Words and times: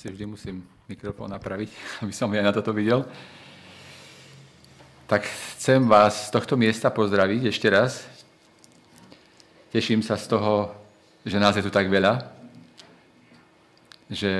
si 0.00 0.08
vždy 0.08 0.24
musím 0.24 0.64
mikrofón 0.88 1.28
napraviť, 1.28 1.68
aby 2.08 2.08
som 2.08 2.32
aj 2.32 2.40
na 2.40 2.56
toto 2.56 2.72
videl. 2.72 3.04
Tak 5.04 5.28
chcem 5.60 5.84
vás 5.84 6.32
z 6.32 6.32
tohto 6.32 6.56
miesta 6.56 6.88
pozdraviť 6.88 7.52
ešte 7.52 7.68
raz. 7.68 8.08
Teším 9.68 10.00
sa 10.00 10.16
z 10.16 10.24
toho, 10.32 10.72
že 11.20 11.36
nás 11.36 11.52
je 11.52 11.60
tu 11.60 11.68
tak 11.68 11.92
veľa, 11.92 12.16
že 14.08 14.32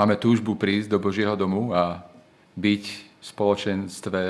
máme 0.00 0.16
túžbu 0.16 0.56
prísť 0.56 0.88
do 0.88 0.96
Božieho 0.96 1.36
domu 1.36 1.76
a 1.76 2.08
byť 2.56 2.84
v 3.20 3.20
spoločenstve 3.20 4.20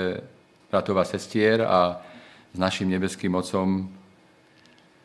bratov 0.74 0.98
a 0.98 1.06
sestier 1.06 1.62
a 1.62 2.02
s 2.50 2.58
našim 2.58 2.90
nebeským 2.90 3.38
Otcom 3.38 3.86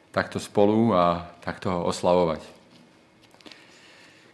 takto 0.09 0.41
spolu 0.41 0.89
a 0.97 1.29
takto 1.45 1.69
ho 1.69 1.85
oslavovať. 1.85 2.58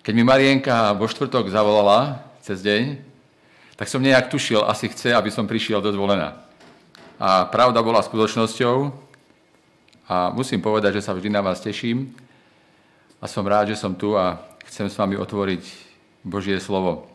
Keď 0.05 0.13
mi 0.13 0.21
Marienka 0.21 0.93
vo 0.93 1.09
štvrtok 1.09 1.49
zavolala 1.49 2.21
cez 2.45 2.61
deň, 2.61 3.01
tak 3.73 3.89
som 3.89 3.97
nejak 3.97 4.29
tušil, 4.29 4.61
asi 4.61 4.85
chce, 4.85 5.09
aby 5.09 5.33
som 5.33 5.49
prišiel 5.49 5.81
do 5.81 5.89
zvolená. 5.89 6.45
A 7.17 7.49
pravda 7.49 7.81
bola 7.81 8.05
skutočnosťou 8.05 8.93
a 10.05 10.29
musím 10.29 10.61
povedať, 10.61 11.01
že 11.01 11.09
sa 11.09 11.17
vždy 11.17 11.33
na 11.33 11.41
vás 11.41 11.57
teším 11.57 12.13
a 13.17 13.25
som 13.25 13.41
rád, 13.49 13.73
že 13.73 13.81
som 13.81 13.97
tu 13.97 14.13
a 14.13 14.37
chcem 14.69 14.85
s 14.85 14.93
vami 14.93 15.17
otvoriť 15.17 15.65
Božie 16.21 16.61
slovo. 16.61 17.09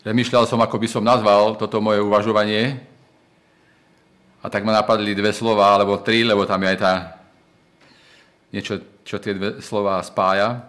Premýšľal 0.00 0.48
som, 0.48 0.64
ako 0.64 0.80
by 0.80 0.88
som 0.88 1.04
nazval 1.04 1.60
toto 1.60 1.76
moje 1.84 2.00
uvažovanie 2.00 2.80
a 4.40 4.48
tak 4.48 4.64
ma 4.64 4.72
napadli 4.72 5.12
dve 5.12 5.36
slova, 5.36 5.76
alebo 5.76 6.00
tri, 6.00 6.24
lebo 6.24 6.48
tam 6.48 6.64
je 6.64 6.72
aj 6.72 6.78
tá 6.80 6.92
niečo, 8.48 8.95
čo 9.06 9.22
tie 9.22 9.38
dve 9.38 9.62
slova 9.62 10.02
spája. 10.02 10.66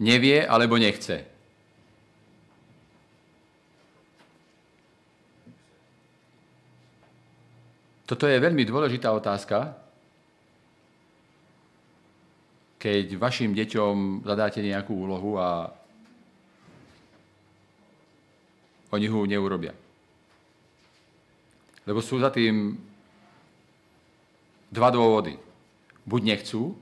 Nevie 0.00 0.40
alebo 0.48 0.80
nechce. 0.80 1.28
Toto 8.08 8.24
je 8.24 8.40
veľmi 8.40 8.64
dôležitá 8.64 9.12
otázka, 9.12 9.76
keď 12.80 13.20
vašim 13.20 13.52
deťom 13.52 14.24
zadáte 14.24 14.64
nejakú 14.64 14.96
úlohu 14.96 15.36
a 15.36 15.68
oni 18.96 19.04
ho 19.12 19.28
neurobia. 19.28 19.76
Lebo 21.84 22.00
sú 22.00 22.16
za 22.16 22.32
tým 22.32 22.80
dva 24.72 24.88
dôvody. 24.88 25.36
Buď 26.08 26.22
nechcú, 26.32 26.72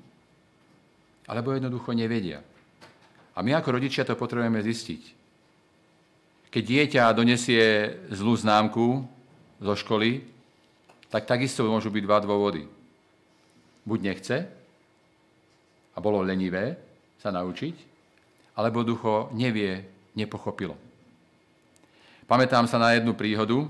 alebo 1.27 1.53
jednoducho 1.53 1.93
nevedia. 1.93 2.43
A 3.37 3.43
my 3.45 3.53
ako 3.59 3.77
rodičia 3.77 4.07
to 4.07 4.17
potrebujeme 4.17 4.63
zistiť. 4.63 5.03
Keď 6.49 6.63
dieťa 6.65 7.13
donesie 7.13 7.93
zlú 8.09 8.33
známku 8.33 9.05
zo 9.61 9.75
školy, 9.77 10.25
tak 11.13 11.29
takisto 11.29 11.67
môžu 11.69 11.93
byť 11.93 12.03
dva 12.07 12.19
dôvody. 12.25 12.65
Buď 13.85 13.99
nechce 14.03 14.37
a 15.93 15.99
bolo 16.01 16.25
lenivé 16.25 16.81
sa 17.21 17.29
naučiť, 17.29 17.77
alebo 18.57 18.87
ducho 18.87 19.29
nevie, 19.37 19.85
nepochopilo. 20.17 20.75
Pamätám 22.27 22.67
sa 22.67 22.81
na 22.81 22.97
jednu 22.97 23.15
príhodu, 23.15 23.69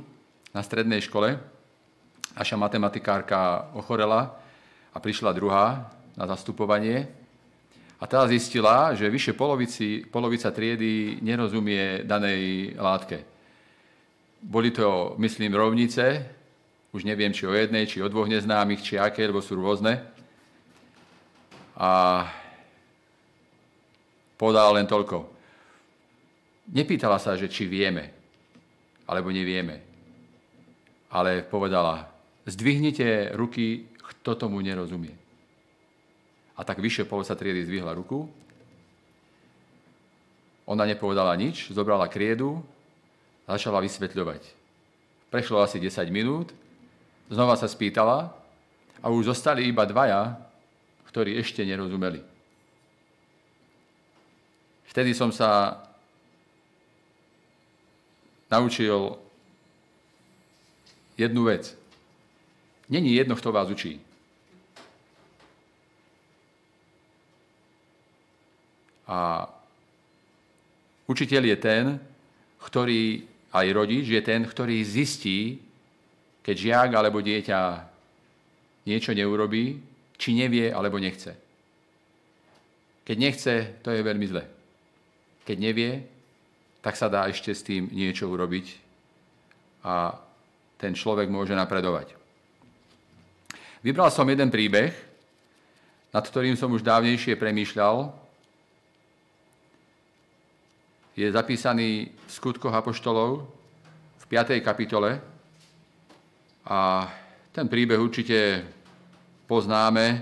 na 0.57 0.65
strednej 0.65 1.05
škole. 1.05 1.37
Naša 2.33 2.57
matematikárka 2.57 3.69
ochorela 3.77 4.33
a 4.95 4.99
prišla 5.03 5.37
druhá 5.37 5.93
na 6.17 6.25
zastupovanie. 6.25 7.05
A 7.97 8.05
tá 8.05 8.29
zistila, 8.29 8.93
že 8.93 9.09
vyše 9.09 9.33
polovici, 9.33 10.05
polovica 10.05 10.53
triedy 10.53 11.25
nerozumie 11.25 12.05
danej 12.05 12.75
látke. 12.77 13.25
Boli 14.43 14.69
to, 14.71 15.17
myslím, 15.17 15.57
rovnice, 15.57 16.29
už 16.93 17.09
neviem, 17.09 17.33
či 17.33 17.49
o 17.49 17.57
jednej, 17.57 17.89
či 17.89 18.05
o 18.05 18.09
dvoch 18.13 18.29
neznámych, 18.29 18.85
či 18.85 19.01
aké, 19.01 19.25
lebo 19.25 19.41
sú 19.41 19.57
rôzne. 19.57 20.05
A 21.77 22.25
povedala 24.37 24.77
len 24.77 24.85
toľko. 24.85 25.33
Nepýtala 26.73 27.17
sa, 27.17 27.33
že 27.33 27.49
či 27.49 27.65
vieme, 27.65 28.13
alebo 29.09 29.33
nevieme 29.33 29.87
ale 31.11 31.43
povedala, 31.43 32.13
zdvihnite 32.47 33.33
ruky, 33.33 33.89
kto 33.97 34.35
tomu 34.35 34.61
nerozumie. 34.61 35.15
A 36.57 36.65
tak 36.65 36.81
vyššie 36.81 37.05
polovica 37.05 37.37
triedy 37.37 37.69
zdvihla 37.69 37.93
ruku. 37.93 38.27
Ona 40.67 40.89
nepovedala 40.89 41.37
nič, 41.37 41.71
zobrala 41.71 42.09
kriedu 42.09 42.65
začala 43.47 43.79
vysvetľovať. 43.79 44.43
Prešlo 45.31 45.63
asi 45.63 45.79
10 45.79 46.11
minút, 46.11 46.51
znova 47.31 47.55
sa 47.55 47.71
spýtala 47.71 48.35
a 48.99 49.07
už 49.11 49.31
zostali 49.31 49.71
iba 49.71 49.87
dvaja, 49.87 50.35
ktorí 51.11 51.39
ešte 51.39 51.63
nerozumeli. 51.63 52.23
Vtedy 54.91 55.15
som 55.15 55.31
sa 55.31 55.79
naučil 58.51 59.19
jednu 61.19 61.47
vec. 61.47 61.75
Není 62.87 63.19
jedno, 63.19 63.35
kto 63.35 63.51
vás 63.51 63.71
učí. 63.71 63.99
A 69.07 69.47
učiteľ 71.07 71.43
je 71.55 71.57
ten, 71.57 71.85
ktorý, 72.59 73.23
aj 73.55 73.67
rodič 73.71 74.11
je 74.11 74.23
ten, 74.23 74.43
ktorý 74.43 74.83
zistí, 74.83 75.63
keď 76.43 76.55
žiak 76.59 76.91
alebo 76.95 77.23
dieťa 77.23 77.61
niečo 78.87 79.15
neurobí, 79.15 79.83
či 80.19 80.35
nevie 80.35 80.71
alebo 80.71 80.99
nechce. 80.99 81.35
Keď 83.07 83.17
nechce, 83.19 83.55
to 83.83 83.95
je 83.95 84.03
veľmi 84.03 84.27
zle. 84.27 84.45
Keď 85.47 85.57
nevie, 85.59 86.03
tak 86.83 86.99
sa 86.99 87.07
dá 87.07 87.27
ešte 87.31 87.55
s 87.55 87.63
tým 87.63 87.91
niečo 87.91 88.27
urobiť 88.27 88.67
a 89.87 90.19
ten 90.79 90.95
človek 90.95 91.31
môže 91.31 91.55
napredovať. 91.55 92.15
Vybral 93.87 94.11
som 94.11 94.27
jeden 94.27 94.51
príbeh, 94.51 94.91
nad 96.11 96.25
ktorým 96.27 96.59
som 96.59 96.75
už 96.75 96.83
dávnejšie 96.83 97.39
premýšľal. 97.39 98.11
Je 101.17 101.33
zapísaný 101.33 102.13
v 102.13 102.31
skutkoch 102.31 102.71
Apoštolov 102.71 103.49
v 104.21 104.25
5. 104.29 104.61
kapitole 104.61 105.17
a 106.69 107.09
ten 107.57 107.65
príbeh 107.67 107.97
určite 107.97 108.61
poznáme, 109.49 110.21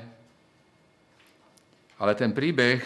ale 1.99 2.13
ten 2.15 2.31
príbeh 2.31 2.79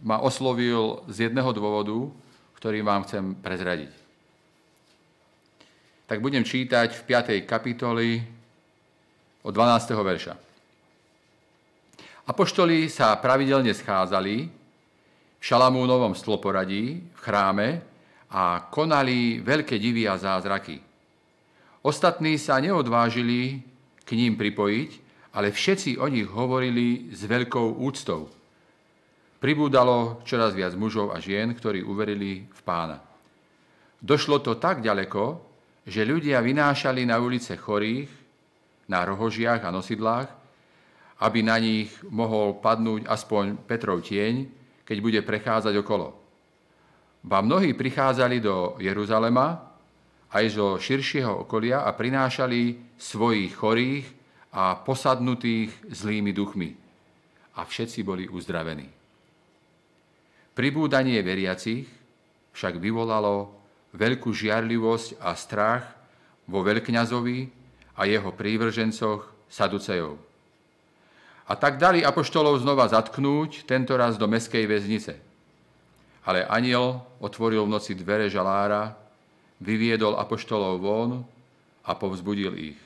ma 0.00 0.24
oslovil 0.24 1.04
z 1.12 1.28
jedného 1.28 1.52
dôvodu, 1.52 2.08
ktorý 2.56 2.80
vám 2.80 3.04
chcem 3.04 3.36
prezradiť 3.36 4.06
tak 6.06 6.22
budem 6.22 6.46
čítať 6.46 6.94
v 6.94 7.02
5. 7.02 7.50
kapitoli 7.50 8.22
od 9.42 9.50
12. 9.50 9.90
verša. 9.90 10.34
Apoštoli 12.26 12.86
sa 12.86 13.18
pravidelne 13.18 13.74
schádzali 13.74 14.65
Šalamúnovom 15.46 16.18
stloporadí 16.18 17.06
v 17.06 17.18
chráme 17.22 17.78
a 18.34 18.66
konali 18.66 19.38
veľké 19.38 19.78
divy 19.78 20.10
a 20.10 20.18
zázraky. 20.18 20.82
Ostatní 21.86 22.34
sa 22.34 22.58
neodvážili 22.58 23.62
k 24.02 24.10
ním 24.18 24.34
pripojiť, 24.34 24.90
ale 25.38 25.54
všetci 25.54 26.02
o 26.02 26.10
nich 26.10 26.26
hovorili 26.26 27.14
s 27.14 27.22
veľkou 27.30 27.78
úctou. 27.78 28.26
Pribúdalo 29.38 30.18
čoraz 30.26 30.50
viac 30.50 30.74
mužov 30.74 31.14
a 31.14 31.22
žien, 31.22 31.54
ktorí 31.54 31.86
uverili 31.86 32.50
v 32.50 32.60
pána. 32.66 32.98
Došlo 34.02 34.42
to 34.42 34.58
tak 34.58 34.82
ďaleko, 34.82 35.38
že 35.86 36.02
ľudia 36.02 36.42
vynášali 36.42 37.06
na 37.06 37.22
ulice 37.22 37.54
chorých, 37.54 38.10
na 38.90 39.06
rohožiach 39.06 39.62
a 39.62 39.70
nosidlách, 39.70 40.26
aby 41.22 41.38
na 41.46 41.54
nich 41.62 41.94
mohol 42.10 42.58
padnúť 42.58 43.06
aspoň 43.06 43.62
Petrov 43.62 44.02
tieň, 44.02 44.55
keď 44.86 44.96
bude 45.02 45.20
prechádzať 45.26 45.74
okolo. 45.82 46.14
Ba 47.26 47.42
mnohí 47.42 47.74
prichádzali 47.74 48.38
do 48.38 48.78
Jeruzalema 48.78 49.58
aj 50.30 50.44
zo 50.54 50.78
širšieho 50.78 51.42
okolia 51.42 51.82
a 51.82 51.90
prinášali 51.90 52.94
svojich 52.94 53.50
chorých 53.58 54.06
a 54.54 54.78
posadnutých 54.78 55.74
zlými 55.90 56.30
duchmi. 56.30 56.70
A 57.58 57.66
všetci 57.66 58.06
boli 58.06 58.30
uzdravení. 58.30 58.86
Pribúdanie 60.54 61.20
veriacich 61.20 61.84
však 62.54 62.80
vyvolalo 62.80 63.52
veľkú 63.92 64.32
žiarlivosť 64.32 65.20
a 65.20 65.36
strach 65.36 65.84
vo 66.48 66.62
veľkňazovi 66.62 67.38
a 67.96 68.06
jeho 68.06 68.30
prívržencoch 68.32 69.28
Saducejov. 69.50 70.25
A 71.46 71.54
tak 71.54 71.78
dali 71.78 72.02
apoštolov 72.02 72.58
znova 72.58 72.90
zatknúť, 72.90 73.66
tento 73.70 73.94
raz 73.94 74.18
do 74.18 74.26
meskej 74.26 74.66
väznice. 74.66 75.14
Ale 76.26 76.42
aniel 76.42 77.06
otvoril 77.22 77.62
v 77.62 77.72
noci 77.78 77.94
dvere 77.94 78.26
žalára, 78.26 78.98
vyviedol 79.62 80.18
apoštolov 80.18 80.74
von 80.82 81.10
a 81.86 81.94
povzbudil 81.94 82.52
ich. 82.58 82.80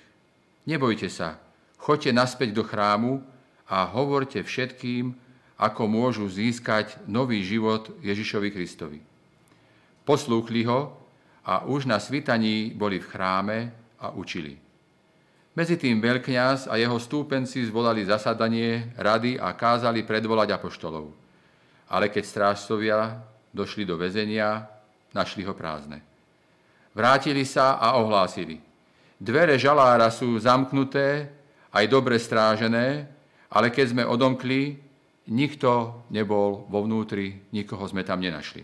Nebojte 0.69 1.09
sa, 1.09 1.41
choďte 1.81 2.13
naspäť 2.13 2.53
do 2.53 2.61
chrámu 2.61 3.25
a 3.65 3.89
hovorte 3.89 4.45
všetkým, 4.45 5.17
ako 5.57 5.83
môžu 5.89 6.29
získať 6.29 7.01
nový 7.09 7.41
život 7.41 7.89
Ježišovi 8.05 8.49
Kristovi. 8.53 9.01
Poslúchli 10.05 10.69
ho 10.69 10.93
a 11.45 11.65
už 11.65 11.89
na 11.89 11.97
svitaní 11.97 12.77
boli 12.77 13.01
v 13.01 13.09
chráme 13.09 13.59
a 14.01 14.13
učili. 14.13 14.57
Medzi 15.51 15.75
tým 15.75 15.99
veľkňaz 15.99 16.71
a 16.71 16.79
jeho 16.79 16.95
stúpenci 17.03 17.67
zvolali 17.67 18.07
zasadanie 18.07 18.95
rady 18.95 19.35
a 19.35 19.51
kázali 19.59 20.07
predvolať 20.07 20.55
apoštolov. 20.55 21.11
Ale 21.91 22.07
keď 22.07 22.23
strážcovia 22.23 23.19
došli 23.51 23.83
do 23.83 23.99
väzenia, 23.99 24.63
našli 25.11 25.43
ho 25.43 25.51
prázdne. 25.51 26.07
Vrátili 26.95 27.43
sa 27.43 27.83
a 27.83 27.99
ohlásili. 27.99 28.63
Dvere 29.19 29.59
žalára 29.59 30.07
sú 30.15 30.39
zamknuté, 30.39 31.27
aj 31.75 31.85
dobre 31.91 32.19
strážené, 32.19 33.11
ale 33.51 33.75
keď 33.75 33.87
sme 33.91 34.03
odomkli, 34.07 34.79
nikto 35.35 36.03
nebol 36.15 36.67
vo 36.71 36.87
vnútri, 36.87 37.43
nikoho 37.51 37.83
sme 37.91 38.07
tam 38.07 38.23
nenašli. 38.23 38.63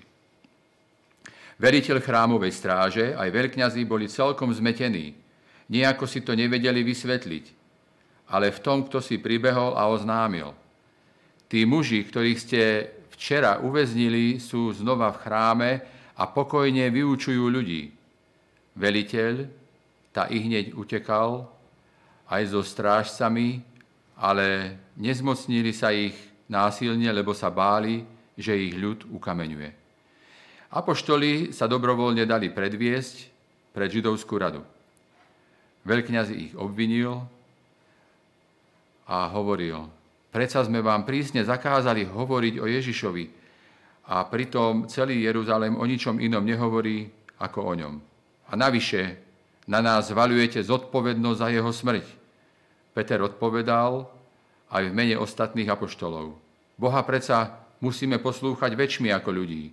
Veriteľ 1.56 1.98
chrámovej 1.98 2.52
stráže 2.54 3.06
aj 3.18 3.28
veľkňazí 3.32 3.82
boli 3.88 4.06
celkom 4.06 4.54
zmetení, 4.54 5.25
Nejako 5.66 6.06
si 6.06 6.22
to 6.22 6.38
nevedeli 6.38 6.86
vysvetliť, 6.86 7.44
ale 8.30 8.54
v 8.54 8.62
tom, 8.62 8.86
kto 8.86 9.02
si 9.02 9.18
pribehol 9.18 9.74
a 9.74 9.90
oznámil. 9.90 10.54
Tí 11.46 11.66
muži, 11.66 12.06
ktorých 12.06 12.38
ste 12.38 12.62
včera 13.14 13.58
uväznili, 13.62 14.38
sú 14.38 14.70
znova 14.74 15.10
v 15.14 15.20
chráme 15.22 15.70
a 16.14 16.22
pokojne 16.26 16.90
vyučujú 16.90 17.50
ľudí. 17.50 17.90
Veliteľ 18.76 19.34
tá 20.14 20.26
i 20.30 20.42
hneď 20.42 20.74
utekal 20.74 21.48
aj 22.26 22.42
so 22.50 22.62
strážcami, 22.62 23.62
ale 24.16 24.78
nezmocnili 24.96 25.70
sa 25.70 25.92
ich 25.92 26.16
násilne, 26.48 27.10
lebo 27.12 27.34
sa 27.34 27.52
báli, 27.52 28.06
že 28.38 28.56
ich 28.56 28.74
ľud 28.74 29.06
ukameňuje. 29.12 29.70
Apoštoli 30.72 31.54
sa 31.54 31.70
dobrovoľne 31.70 32.26
dali 32.26 32.50
predviesť 32.50 33.16
pred 33.72 33.88
židovskú 33.92 34.34
radu. 34.36 34.75
Veľkňaz 35.86 36.34
ich 36.34 36.52
obvinil 36.58 37.22
a 39.06 39.30
hovoril, 39.30 39.86
predsa 40.34 40.66
sme 40.66 40.82
vám 40.82 41.06
prísne 41.06 41.46
zakázali 41.46 42.02
hovoriť 42.10 42.54
o 42.58 42.66
Ježišovi 42.66 43.24
a 44.10 44.26
pritom 44.26 44.90
celý 44.90 45.22
Jeruzalém 45.22 45.78
o 45.78 45.86
ničom 45.86 46.18
inom 46.18 46.42
nehovorí 46.42 47.06
ako 47.38 47.58
o 47.62 47.72
ňom. 47.78 47.94
A 48.50 48.52
navyše 48.58 49.14
na 49.70 49.78
nás 49.78 50.10
zvalujete 50.10 50.58
zodpovednosť 50.62 51.38
za 51.38 51.48
jeho 51.54 51.70
smrť. 51.70 52.06
Peter 52.90 53.22
odpovedal 53.22 54.10
aj 54.70 54.82
v 54.90 54.94
mene 54.94 55.16
ostatných 55.18 55.70
apoštolov. 55.70 56.34
Boha 56.74 57.02
predsa 57.06 57.62
musíme 57.78 58.18
poslúchať 58.18 58.74
väčšmi 58.74 59.14
ako 59.14 59.30
ľudí. 59.30 59.70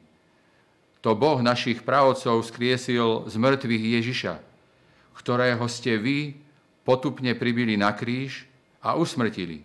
To 1.01 1.18
Boh 1.18 1.42
našich 1.42 1.83
pravcov 1.83 2.45
skriesil 2.45 3.27
z 3.27 3.36
mŕtvych 3.36 3.83
Ježiša, 4.00 4.33
ktorého 5.18 5.63
ste 5.69 5.98
vy 5.98 6.36
potupne 6.83 7.31
pribili 7.38 7.80
na 7.80 7.95
kríž 7.95 8.45
a 8.83 9.00
usmrtili. 9.00 9.63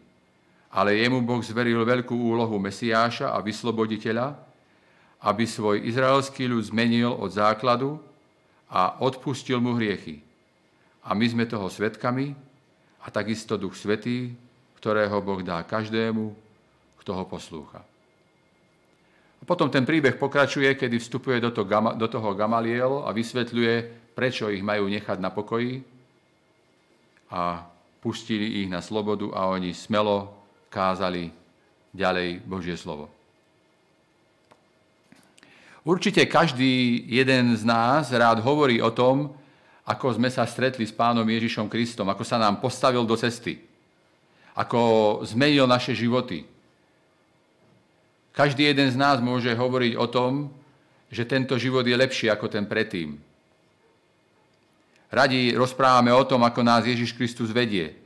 Ale 0.70 1.00
jemu 1.00 1.24
Boh 1.24 1.40
zveril 1.42 1.82
veľkú 1.82 2.14
úlohu 2.14 2.60
Mesiáša 2.60 3.34
a 3.34 3.42
vysloboditeľa, 3.42 4.36
aby 5.24 5.44
svoj 5.48 5.82
izraelský 5.82 6.46
ľud 6.46 6.70
zmenil 6.70 7.10
od 7.10 7.34
základu 7.34 7.98
a 8.70 9.00
odpustil 9.02 9.58
mu 9.58 9.74
hriechy. 9.74 10.22
A 11.02 11.16
my 11.16 11.26
sme 11.26 11.44
toho 11.48 11.66
svetkami 11.66 12.36
a 13.02 13.06
takisto 13.08 13.56
Duch 13.56 13.74
Svetý, 13.74 14.36
ktorého 14.78 15.18
Boh 15.24 15.42
dá 15.42 15.64
každému, 15.64 16.36
kto 17.02 17.10
ho 17.16 17.24
poslúcha. 17.26 17.82
A 19.38 19.42
potom 19.46 19.70
ten 19.70 19.86
príbeh 19.86 20.18
pokračuje, 20.18 20.74
kedy 20.74 20.98
vstupuje 20.98 21.38
do 21.40 21.50
toho, 21.50 21.66
do 21.96 22.06
Gamaliel 22.36 23.02
a 23.06 23.10
vysvetľuje, 23.10 23.74
prečo 24.18 24.50
ich 24.50 24.66
majú 24.66 24.90
nechať 24.90 25.22
na 25.22 25.30
pokoji 25.30 25.78
a 27.30 27.62
pustili 28.02 28.66
ich 28.66 28.66
na 28.66 28.82
slobodu 28.82 29.30
a 29.30 29.46
oni 29.54 29.70
smelo 29.70 30.34
kázali 30.66 31.30
ďalej 31.94 32.42
Božie 32.42 32.74
slovo. 32.74 33.06
Určite 35.86 36.26
každý 36.26 37.06
jeden 37.06 37.54
z 37.54 37.62
nás 37.62 38.10
rád 38.10 38.42
hovorí 38.42 38.82
o 38.82 38.90
tom, 38.90 39.38
ako 39.86 40.18
sme 40.18 40.34
sa 40.34 40.42
stretli 40.50 40.82
s 40.82 40.90
pánom 40.90 41.22
Ježišom 41.22 41.70
Kristom, 41.70 42.10
ako 42.10 42.26
sa 42.26 42.42
nám 42.42 42.58
postavil 42.58 43.06
do 43.06 43.14
cesty, 43.14 43.62
ako 44.58 45.22
zmenil 45.30 45.70
naše 45.70 45.94
životy. 45.94 46.42
Každý 48.34 48.66
jeden 48.66 48.90
z 48.90 48.98
nás 48.98 49.22
môže 49.22 49.54
hovoriť 49.54 49.94
o 49.94 50.10
tom, 50.10 50.50
že 51.06 51.22
tento 51.22 51.54
život 51.54 51.86
je 51.86 51.94
lepší 51.94 52.26
ako 52.28 52.50
ten 52.50 52.66
predtým, 52.66 53.27
Radi 55.08 55.56
rozprávame 55.56 56.12
o 56.12 56.25
tom, 56.25 56.44
ako 56.44 56.60
nás 56.60 56.84
Ježiš 56.84 57.16
Kristus 57.16 57.49
vedie, 57.49 57.96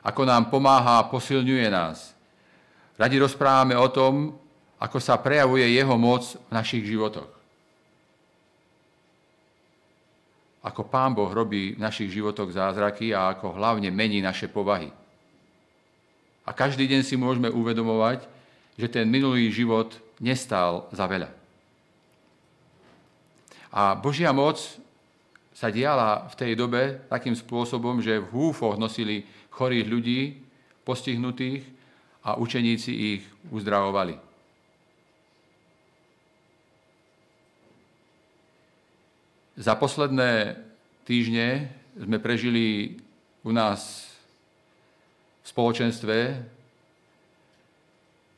ako 0.00 0.24
nám 0.24 0.48
pomáha 0.48 1.04
a 1.04 1.08
posilňuje 1.08 1.68
nás. 1.68 2.16
Radi 2.96 3.20
rozprávame 3.20 3.76
o 3.76 3.88
tom, 3.92 4.32
ako 4.80 4.98
sa 4.98 5.20
prejavuje 5.20 5.68
Jeho 5.68 5.94
moc 6.00 6.24
v 6.48 6.50
našich 6.50 6.88
životoch. 6.88 7.28
Ako 10.64 10.88
Pán 10.88 11.14
Boh 11.14 11.30
robí 11.30 11.76
v 11.76 11.82
našich 11.82 12.10
životoch 12.10 12.50
zázraky 12.50 13.14
a 13.14 13.30
ako 13.36 13.54
hlavne 13.54 13.92
mení 13.92 14.18
naše 14.18 14.50
povahy. 14.50 14.90
A 16.48 16.50
každý 16.56 16.88
deň 16.88 17.04
si 17.04 17.14
môžeme 17.14 17.52
uvedomovať, 17.52 18.24
že 18.80 18.88
ten 18.88 19.04
minulý 19.04 19.52
život 19.52 19.92
nestál 20.16 20.88
za 20.90 21.04
veľa. 21.04 21.28
A 23.68 23.92
Božia 23.94 24.32
moc 24.32 24.56
sa 25.58 25.74
diala 25.74 26.30
v 26.30 26.34
tej 26.38 26.52
dobe 26.54 27.02
takým 27.10 27.34
spôsobom, 27.34 27.98
že 27.98 28.22
v 28.22 28.30
húfoch 28.30 28.78
nosili 28.78 29.26
chorých 29.50 29.90
ľudí, 29.90 30.38
postihnutých 30.86 31.66
a 32.22 32.38
učeníci 32.38 32.92
ich 32.94 33.26
uzdravovali. 33.50 34.14
Za 39.58 39.74
posledné 39.74 40.54
týždne 41.02 41.74
sme 41.98 42.22
prežili 42.22 42.94
u 43.42 43.50
nás 43.50 44.06
v 45.42 45.46
spoločenstve 45.50 46.16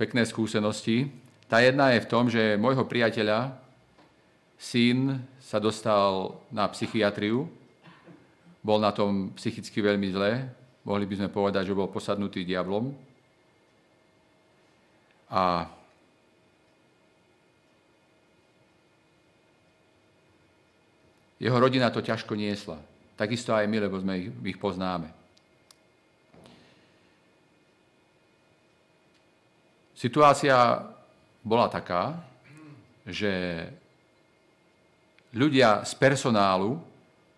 pekné 0.01 0.25
skúsenosti. 0.25 1.13
Tá 1.53 1.61
jedna 1.61 1.93
je 1.93 2.01
v 2.01 2.09
tom, 2.09 2.33
že 2.33 2.57
môjho 2.57 2.89
priateľa, 2.89 3.61
syn 4.57 5.21
sa 5.51 5.59
dostal 5.59 6.39
na 6.55 6.71
psychiatriu, 6.71 7.51
bol 8.63 8.79
na 8.79 8.95
tom 8.95 9.35
psychicky 9.35 9.83
veľmi 9.83 10.07
zle, 10.15 10.47
mohli 10.87 11.11
by 11.11 11.19
sme 11.19 11.35
povedať, 11.35 11.67
že 11.67 11.75
bol 11.75 11.91
posadnutý 11.91 12.47
diablom. 12.47 12.95
A 15.27 15.67
jeho 21.43 21.59
rodina 21.59 21.91
to 21.91 21.99
ťažko 21.99 22.39
niesla. 22.39 22.79
Takisto 23.19 23.51
aj 23.51 23.67
my, 23.67 23.91
lebo 23.91 23.99
sme 23.99 24.23
ich, 24.23 24.55
ich 24.55 24.59
poznáme. 24.63 25.11
Situácia 29.99 30.87
bola 31.43 31.67
taká, 31.67 32.23
že 33.03 33.67
ľudia 35.35 35.87
z 35.87 35.93
personálu, 35.95 36.79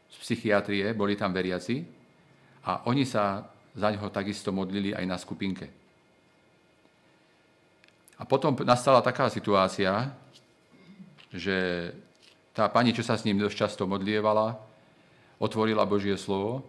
z 0.08 0.16
psychiatrie, 0.20 0.92
boli 0.92 1.16
tam 1.16 1.32
veriaci 1.32 1.84
a 2.64 2.84
oni 2.88 3.04
sa 3.04 3.44
za 3.72 3.88
ňoho 3.88 4.12
takisto 4.12 4.52
modlili 4.52 4.92
aj 4.92 5.04
na 5.08 5.16
skupinke. 5.16 5.66
A 8.20 8.22
potom 8.28 8.54
nastala 8.62 9.02
taká 9.02 9.26
situácia, 9.32 10.12
že 11.32 11.90
tá 12.52 12.68
pani, 12.68 12.92
čo 12.92 13.00
sa 13.00 13.16
s 13.16 13.24
ním 13.24 13.40
dosť 13.40 13.56
často 13.56 13.82
modlievala, 13.88 14.54
otvorila 15.40 15.88
Božie 15.88 16.14
slovo 16.20 16.62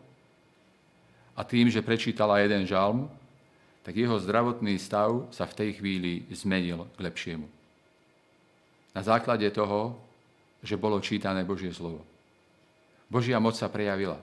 a 1.35 1.43
tým, 1.43 1.67
že 1.67 1.83
prečítala 1.83 2.39
jeden 2.39 2.63
žalm, 2.63 3.11
tak 3.83 3.99
jeho 3.99 4.15
zdravotný 4.15 4.79
stav 4.79 5.27
sa 5.29 5.43
v 5.43 5.57
tej 5.59 5.69
chvíli 5.77 6.23
zmenil 6.31 6.87
k 6.95 6.99
lepšiemu. 7.03 7.47
Na 8.95 9.03
základe 9.03 9.45
toho 9.51 9.99
že 10.63 10.79
bolo 10.79 11.03
čítané 11.03 11.43
Božie 11.43 11.75
slovo. 11.75 12.01
Božia 13.11 13.37
moc 13.37 13.53
sa 13.53 13.67
prejavila. 13.67 14.17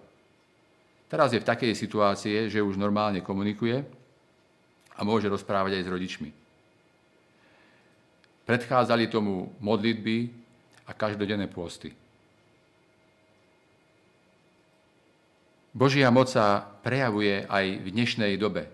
Teraz 1.07 1.37
je 1.37 1.43
v 1.43 1.47
takej 1.47 1.77
situácii, 1.77 2.49
že 2.49 2.65
už 2.65 2.81
normálne 2.81 3.21
komunikuje 3.21 3.85
a 4.97 5.01
môže 5.05 5.29
rozprávať 5.29 5.79
aj 5.79 5.85
s 5.85 5.93
rodičmi. 5.93 6.31
Predchádzali 8.49 9.07
tomu 9.13 9.53
modlitby 9.63 10.17
a 10.89 10.97
každodenné 10.97 11.47
pôsty. 11.47 11.95
Božia 15.71 16.11
moc 16.11 16.27
sa 16.27 16.67
prejavuje 16.83 17.47
aj 17.47 17.67
v 17.79 17.89
dnešnej 17.95 18.35
dobe. 18.35 18.67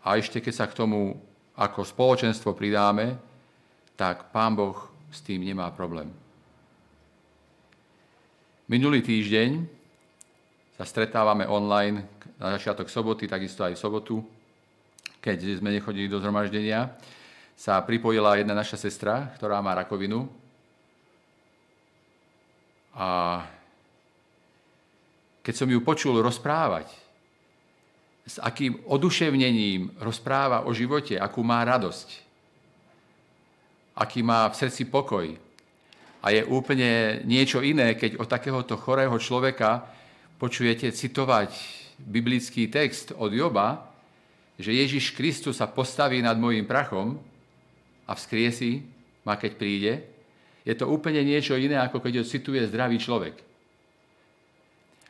A 0.00 0.16
ešte 0.16 0.40
keď 0.40 0.54
sa 0.56 0.64
k 0.64 0.78
tomu 0.78 1.20
ako 1.52 1.84
spoločenstvo 1.84 2.56
pridáme, 2.56 3.20
tak 3.92 4.32
Pán 4.32 4.56
Boh 4.56 4.88
s 5.08 5.20
tým 5.24 5.44
nemá 5.44 5.70
problém. 5.72 6.12
Minulý 8.68 9.00
týždeň 9.00 9.64
sa 10.76 10.84
stretávame 10.84 11.48
online 11.48 12.04
na 12.36 12.54
začiatok 12.54 12.92
soboty, 12.92 13.24
takisto 13.24 13.64
aj 13.64 13.74
v 13.74 13.82
sobotu, 13.82 14.16
keď 15.18 15.58
sme 15.58 15.72
nechodili 15.72 16.06
do 16.06 16.20
zhromaždenia, 16.20 16.92
sa 17.58 17.82
pripojila 17.82 18.38
jedna 18.38 18.54
naša 18.54 18.78
sestra, 18.78 19.34
ktorá 19.34 19.58
má 19.58 19.74
rakovinu. 19.74 20.30
A 22.94 23.42
keď 25.42 25.54
som 25.56 25.66
ju 25.66 25.80
počul 25.82 26.20
rozprávať, 26.22 26.92
s 28.28 28.36
akým 28.36 28.84
oduševnením 28.84 29.96
rozpráva 29.96 30.68
o 30.68 30.70
živote, 30.76 31.16
akú 31.16 31.40
má 31.40 31.64
radosť, 31.64 32.27
aký 33.98 34.22
má 34.22 34.46
v 34.46 34.54
srdci 34.54 34.86
pokoj. 34.86 35.26
A 36.22 36.30
je 36.30 36.46
úplne 36.46 37.22
niečo 37.26 37.58
iné, 37.66 37.98
keď 37.98 38.22
od 38.22 38.30
takéhoto 38.30 38.78
chorého 38.78 39.14
človeka 39.18 39.90
počujete 40.38 40.94
citovať 40.94 41.50
biblický 41.98 42.70
text 42.70 43.10
od 43.18 43.34
Joba, 43.34 43.90
že 44.58 44.74
Ježiš 44.74 45.18
Kristus 45.18 45.58
sa 45.58 45.66
postaví 45.66 46.22
nad 46.22 46.38
mojim 46.38 46.66
prachom 46.66 47.18
a 48.06 48.14
vzkriesí 48.14 48.86
ma, 49.26 49.34
keď 49.34 49.52
príde, 49.58 49.92
je 50.62 50.74
to 50.74 50.86
úplne 50.86 51.22
niečo 51.22 51.58
iné, 51.58 51.78
ako 51.78 51.98
keď 51.98 52.22
ho 52.22 52.24
cituje 52.26 52.62
zdravý 52.66 52.98
človek. 52.98 53.34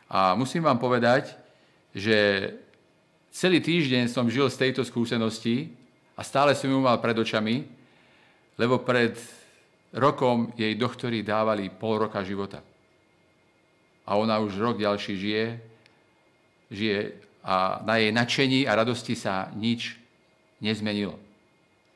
A 0.08 0.32
musím 0.32 0.64
vám 0.64 0.80
povedať, 0.80 1.36
že 1.92 2.50
celý 3.32 3.60
týždeň 3.60 4.08
som 4.08 4.28
žil 4.32 4.48
z 4.48 4.68
tejto 4.68 4.84
skúsenosti 4.84 5.72
a 6.16 6.24
stále 6.24 6.56
som 6.56 6.68
ju 6.72 6.80
mal 6.80 6.96
pred 7.00 7.16
očami, 7.16 7.77
lebo 8.58 8.82
pred 8.82 9.14
rokom 9.94 10.52
jej 10.58 10.74
doktori 10.74 11.22
dávali 11.22 11.70
pol 11.70 12.04
roka 12.04 12.20
života. 12.26 12.60
A 14.04 14.18
ona 14.18 14.42
už 14.42 14.58
rok 14.58 14.76
ďalší 14.76 15.14
žije, 15.16 15.44
žije 16.68 17.00
a 17.44 17.80
na 17.86 17.96
jej 17.96 18.12
nadšení 18.12 18.60
a 18.68 18.76
radosti 18.76 19.14
sa 19.16 19.48
nič 19.54 19.96
nezmenilo. 20.60 21.16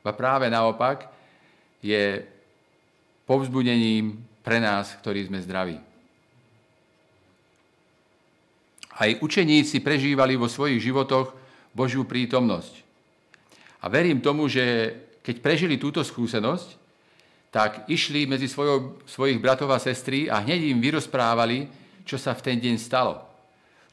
A 0.03 0.11
práve 0.11 0.49
naopak 0.49 1.07
je 1.83 2.23
povzbudením 3.27 4.19
pre 4.43 4.59
nás, 4.59 4.95
ktorí 4.99 5.27
sme 5.27 5.39
zdraví. 5.39 5.79
Aj 8.93 9.09
učeníci 9.19 9.81
prežívali 9.81 10.37
vo 10.37 10.45
svojich 10.45 10.79
životoch 10.83 11.33
Božiu 11.73 12.05
prítomnosť. 12.05 12.83
A 13.83 13.89
verím 13.89 14.21
tomu, 14.21 14.45
že 14.45 14.95
keď 15.23 15.35
prežili 15.39 15.79
túto 15.79 16.03
skúsenosť, 16.03 16.83
tak 17.49 17.87
išli 17.87 18.27
medzi 18.27 18.51
svojho, 18.51 19.01
svojich 19.07 19.39
bratov 19.39 19.71
a 19.71 19.79
sestry 19.79 20.27
a 20.27 20.43
hneď 20.43 20.69
im 20.73 20.83
vyrozprávali, 20.83 21.71
čo 22.03 22.19
sa 22.19 22.35
v 22.35 22.43
ten 22.43 22.57
deň 22.59 22.75
stalo. 22.77 23.23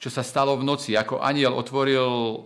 Čo 0.00 0.10
sa 0.10 0.24
stalo 0.26 0.56
v 0.58 0.66
noci, 0.66 0.96
ako 0.96 1.20
aniel 1.22 1.54
otvoril 1.54 2.40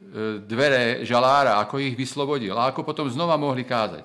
E, 0.00 0.40
dvere 0.40 1.04
žalára, 1.04 1.60
ako 1.60 1.76
ich 1.76 1.92
vyslobodil 1.92 2.56
a 2.56 2.72
ako 2.72 2.88
potom 2.88 3.04
znova 3.12 3.36
mohli 3.36 3.68
kázať. 3.68 4.00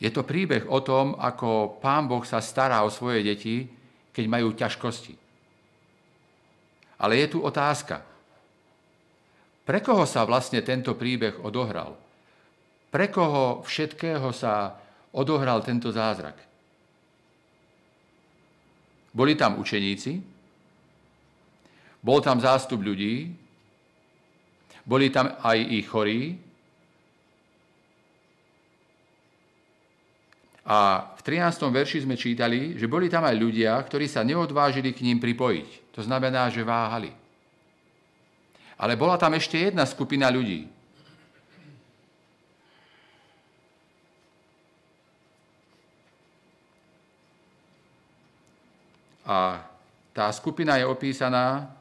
Je 0.00 0.08
to 0.08 0.24
príbeh 0.24 0.64
o 0.72 0.80
tom, 0.80 1.12
ako 1.20 1.80
Pán 1.84 2.08
Boh 2.08 2.24
sa 2.24 2.40
stará 2.40 2.80
o 2.80 2.92
svoje 2.92 3.24
deti, 3.28 3.68
keď 4.16 4.24
majú 4.24 4.56
ťažkosti. 4.56 5.23
Ale 7.04 7.20
je 7.20 7.36
tu 7.36 7.44
otázka. 7.44 8.00
Pre 9.64 9.78
koho 9.84 10.08
sa 10.08 10.24
vlastne 10.24 10.64
tento 10.64 10.96
príbeh 10.96 11.36
odohral? 11.44 11.92
Pre 12.88 13.06
koho 13.12 13.60
všetkého 13.60 14.32
sa 14.32 14.80
odohral 15.12 15.60
tento 15.60 15.92
zázrak? 15.92 16.40
Boli 19.12 19.36
tam 19.36 19.60
učeníci, 19.60 20.18
bol 22.00 22.24
tam 22.24 22.40
zástup 22.40 22.80
ľudí, 22.80 23.36
boli 24.84 25.08
tam 25.08 25.32
aj 25.44 25.58
ich 25.60 25.86
chorí. 25.88 26.36
A 30.64 31.12
v 31.16 31.20
13. 31.20 31.68
verši 31.68 32.08
sme 32.08 32.16
čítali, 32.16 32.76
že 32.80 32.88
boli 32.88 33.12
tam 33.12 33.28
aj 33.28 33.36
ľudia, 33.36 33.76
ktorí 33.84 34.08
sa 34.08 34.24
neodvážili 34.24 34.96
k 34.96 35.04
ním 35.04 35.20
pripojiť. 35.20 35.92
To 35.92 36.00
znamená, 36.00 36.48
že 36.48 36.64
váhali. 36.64 37.12
Ale 38.80 38.96
bola 38.96 39.20
tam 39.20 39.36
ešte 39.36 39.60
jedna 39.60 39.84
skupina 39.84 40.32
ľudí, 40.32 40.66
A 49.24 49.56
tá 50.12 50.28
skupina 50.36 50.76
je 50.76 50.84
opísaná, 50.84 51.72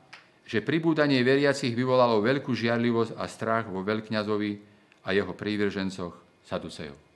že 0.48 0.64
pribúdanie 0.64 1.20
veriacich 1.24 1.76
vyvolalo 1.76 2.24
veľkú 2.24 2.56
žiarlivosť 2.56 3.20
a 3.20 3.28
strach 3.28 3.66
vo 3.68 3.84
veľkňazovi 3.84 4.52
a 5.04 5.12
jeho 5.12 5.32
prívržencoch 5.36 6.16
Saducejov. 6.48 7.13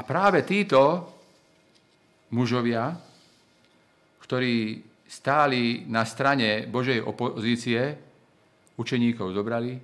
A 0.00 0.02
práve 0.02 0.40
títo 0.48 1.04
mužovia, 2.32 2.96
ktorí 4.24 4.80
stáli 5.04 5.84
na 5.84 6.08
strane 6.08 6.64
Božej 6.64 7.04
opozície, 7.04 8.00
učeníkov 8.80 9.36
zobrali 9.36 9.76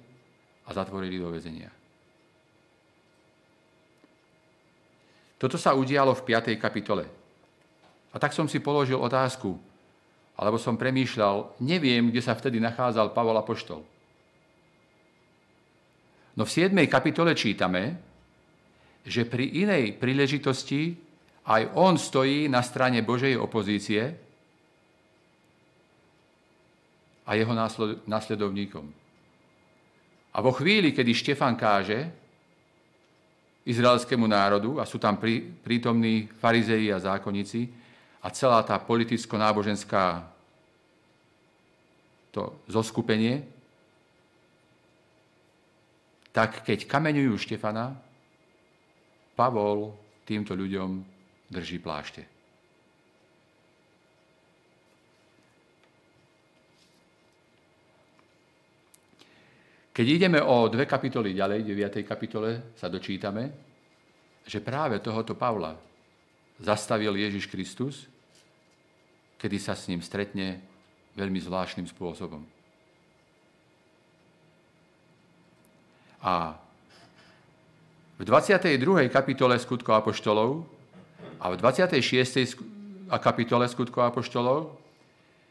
a 0.65 0.71
zatvorili 0.73 1.21
do 1.21 1.29
väzenia. 1.29 1.69
Toto 5.37 5.61
sa 5.61 5.77
udialo 5.77 6.17
v 6.17 6.25
5. 6.25 6.57
kapitole. 6.57 7.05
A 8.09 8.17
tak 8.17 8.33
som 8.33 8.49
si 8.49 8.57
položil 8.57 8.97
otázku, 8.97 9.53
alebo 10.33 10.57
som 10.57 10.81
premýšľal, 10.81 11.61
neviem, 11.61 12.09
kde 12.09 12.25
sa 12.25 12.33
vtedy 12.33 12.57
nachádzal 12.57 13.13
Pavol 13.13 13.37
Apoštol. 13.37 13.85
No 16.41 16.43
v 16.49 16.55
7. 16.57 16.73
kapitole 16.89 17.37
čítame, 17.37 18.01
že 19.07 19.23
pri 19.23 19.63
inej 19.63 20.03
príležitosti 20.03 20.99
aj 21.47 21.79
on 21.79 21.95
stojí 21.95 22.51
na 22.51 22.59
strane 22.67 23.07
Božej 23.07 23.39
opozície 23.39 24.03
a 27.23 27.31
jeho 27.39 27.55
následovníkom. 28.11 28.83
A 30.35 30.39
vo 30.43 30.51
chvíli, 30.53 30.91
kedy 30.91 31.15
Štefan 31.15 31.55
káže 31.55 32.11
izraelskému 33.67 34.27
národu, 34.27 34.79
a 34.79 34.87
sú 34.87 34.99
tam 34.99 35.19
prítomní 35.63 36.27
farizeji 36.39 36.91
a 36.91 37.03
zákonníci, 37.03 37.67
a 38.23 38.31
celá 38.31 38.63
tá 38.67 38.79
politicko-náboženská 38.83 40.27
to 42.35 42.59
zoskupenie, 42.67 43.47
tak 46.35 46.67
keď 46.67 46.85
kameňujú 46.91 47.39
Štefana, 47.39 47.97
Pavol 49.37 49.93
týmto 50.25 50.57
ľuďom 50.57 51.05
drží 51.53 51.79
plášte. 51.79 52.25
Keď 59.97 60.07
ideme 60.09 60.41
o 60.45 60.69
dve 60.69 60.85
kapitoly 60.85 61.33
ďalej, 61.33 61.65
v 61.65 61.73
9. 61.73 62.05
kapitole 62.05 62.77
sa 62.77 62.93
dočítame, 62.93 63.49
že 64.45 64.61
práve 64.61 65.01
tohoto 65.01 65.33
Pavla 65.33 65.73
zastavil 66.61 67.17
Ježiš 67.17 67.49
Kristus, 67.49 68.05
kedy 69.41 69.57
sa 69.57 69.73
s 69.73 69.89
ním 69.89 70.05
stretne 70.05 70.61
veľmi 71.17 71.41
zvláštnym 71.41 71.89
spôsobom. 71.89 72.45
A 76.21 76.61
v 78.17 78.25
22. 78.25 79.13
kapitole 79.13 79.61
skutkov 79.61 80.01
apoštolov 80.01 80.65
a 81.37 81.53
v 81.53 81.55
26. 81.61 83.13
kapitole 83.21 83.69
skutkov 83.69 84.09
apoštolov 84.09 84.73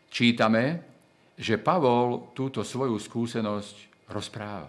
čítame, 0.09 0.81
že 1.37 1.61
Pavol 1.61 2.33
túto 2.33 2.65
svoju 2.65 2.97
skúsenosť 2.97 4.09
rozpráva. 4.09 4.65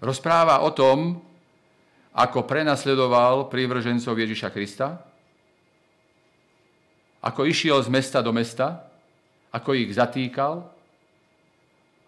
rozpráva 0.00 0.64
o 0.64 0.72
tom, 0.72 1.20
ako 2.16 2.48
prenasledoval 2.48 3.52
prívržencov 3.52 4.16
Ježiša 4.16 4.48
Krista, 4.48 5.04
ako 7.20 7.44
išiel 7.44 7.84
z 7.84 7.88
mesta 7.92 8.24
do 8.24 8.32
mesta, 8.32 8.80
ako 9.52 9.76
ich 9.76 9.92
zatýkal 9.92 10.64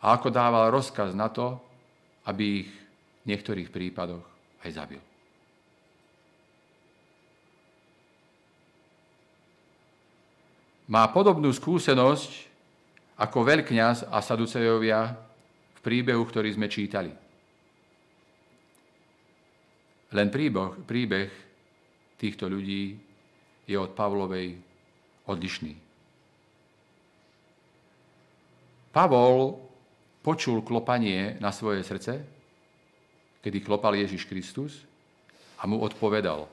a 0.01 0.07
ako 0.17 0.33
dával 0.33 0.73
rozkaz 0.73 1.13
na 1.13 1.29
to, 1.29 1.61
aby 2.25 2.65
ich 2.65 2.86
v 3.27 3.35
niektorých 3.35 3.75
prípadoch 3.75 4.23
aj 4.63 4.71
zabil. 4.71 5.03
Má 10.87 11.03
podobnú 11.11 11.51
skúsenosť 11.51 12.47
ako 13.19 13.39
veľkňaz 13.43 14.07
a 14.07 14.23
saducejovia 14.23 15.19
v 15.75 15.81
príbehu, 15.83 16.23
ktorý 16.23 16.55
sme 16.55 16.71
čítali. 16.71 17.11
Len 20.15 20.31
príbeh, 20.31 20.87
príbeh 20.87 21.31
týchto 22.15 22.47
ľudí 22.47 22.95
je 23.67 23.75
od 23.75 23.91
Pavlovej 23.99 24.55
odlišný. 25.27 25.75
Pavol 28.95 29.59
počul 30.23 30.63
klopanie 30.63 31.35
na 31.43 31.51
svoje 31.51 31.83
srdce, 31.83 32.36
kedy 33.47 33.63
klopal 33.63 33.95
Ježiš 33.95 34.27
Kristus 34.27 34.83
a 35.55 35.71
mu 35.71 35.79
odpovedal. 35.79 36.51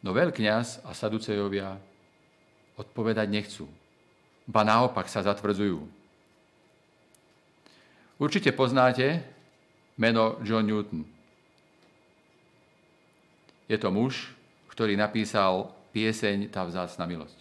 No 0.00 0.16
veľkňaz 0.16 0.88
a 0.88 0.96
saducejovia 0.96 1.76
odpovedať 2.80 3.28
nechcú. 3.28 3.68
Ba 4.48 4.64
naopak 4.64 5.04
sa 5.12 5.20
zatvrdzujú. 5.20 5.84
Určite 8.16 8.56
poznáte 8.56 9.20
meno 10.00 10.40
John 10.40 10.64
Newton. 10.64 11.04
Je 13.68 13.76
to 13.76 13.92
muž, 13.92 14.32
ktorý 14.72 14.96
napísal 14.96 15.68
pieseň 15.92 16.48
Tá 16.48 16.64
vzácna 16.64 17.04
milosť. 17.04 17.36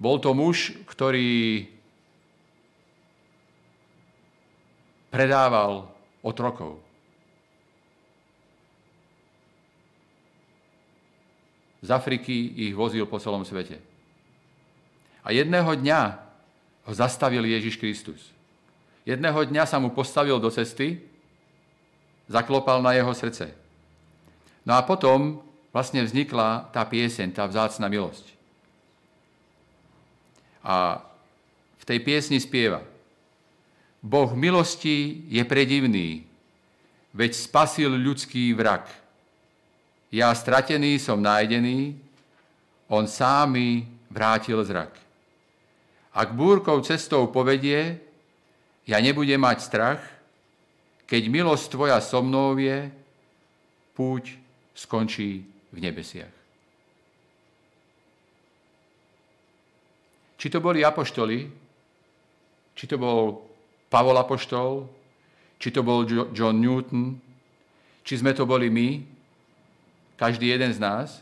Bol 0.00 0.16
to 0.24 0.32
muž, 0.32 0.72
ktorý 0.88 1.68
predával 5.12 5.91
otrokov. 6.22 6.78
Z 11.82 11.90
Afriky 11.90 12.54
ich 12.70 12.78
vozil 12.78 13.02
po 13.10 13.18
celom 13.18 13.42
svete. 13.42 13.82
A 15.26 15.34
jedného 15.34 15.66
dňa 15.74 16.00
ho 16.86 16.92
zastavil 16.94 17.42
Ježiš 17.42 17.74
Kristus. 17.78 18.30
Jedného 19.02 19.42
dňa 19.42 19.66
sa 19.66 19.82
mu 19.82 19.90
postavil 19.90 20.38
do 20.38 20.46
cesty, 20.46 21.02
zaklopal 22.30 22.78
na 22.78 22.94
jeho 22.94 23.10
srdce. 23.10 23.50
No 24.62 24.78
a 24.78 24.86
potom 24.86 25.42
vlastne 25.74 26.06
vznikla 26.06 26.70
tá 26.70 26.86
pieseň, 26.86 27.34
tá 27.34 27.50
vzácna 27.50 27.90
milosť. 27.90 28.30
A 30.62 31.02
v 31.82 31.84
tej 31.84 31.98
piesni 31.98 32.38
spieva 32.38 32.86
Boh 34.02 34.34
milosti 34.34 35.22
je 35.30 35.42
predivný, 35.46 36.26
veď 37.14 37.32
spasil 37.38 37.94
ľudský 37.94 38.50
vrak. 38.50 38.90
Ja 40.10 40.34
stratený 40.34 40.98
som 40.98 41.22
nájdený, 41.22 41.94
on 42.90 43.06
sám 43.06 43.54
mi 43.54 43.86
vrátil 44.10 44.58
zrak. 44.66 44.92
Ak 46.12 46.34
búrkou 46.34 46.82
cestou 46.84 47.30
povedie, 47.30 47.96
ja 48.84 48.98
nebudem 48.98 49.40
mať 49.40 49.58
strach, 49.64 50.02
keď 51.06 51.22
milosť 51.30 51.72
tvoja 51.72 51.96
so 52.02 52.20
mnou 52.20 52.58
je, 52.58 52.90
púť 53.94 54.36
skončí 54.74 55.46
v 55.72 55.78
nebesiach. 55.78 56.34
Či 60.36 60.46
to 60.50 60.58
boli 60.58 60.82
apoštoli, 60.82 61.46
či 62.74 62.84
to 62.90 62.98
bol 62.98 63.51
Pavol 63.92 64.16
apoštol, 64.16 64.88
či 65.60 65.68
to 65.68 65.84
bol 65.84 66.08
John 66.08 66.56
Newton, 66.64 67.20
či 68.00 68.16
sme 68.16 68.32
to 68.32 68.48
boli 68.48 68.72
my, 68.72 69.04
každý 70.16 70.48
jeden 70.48 70.72
z 70.72 70.80
nás, 70.80 71.20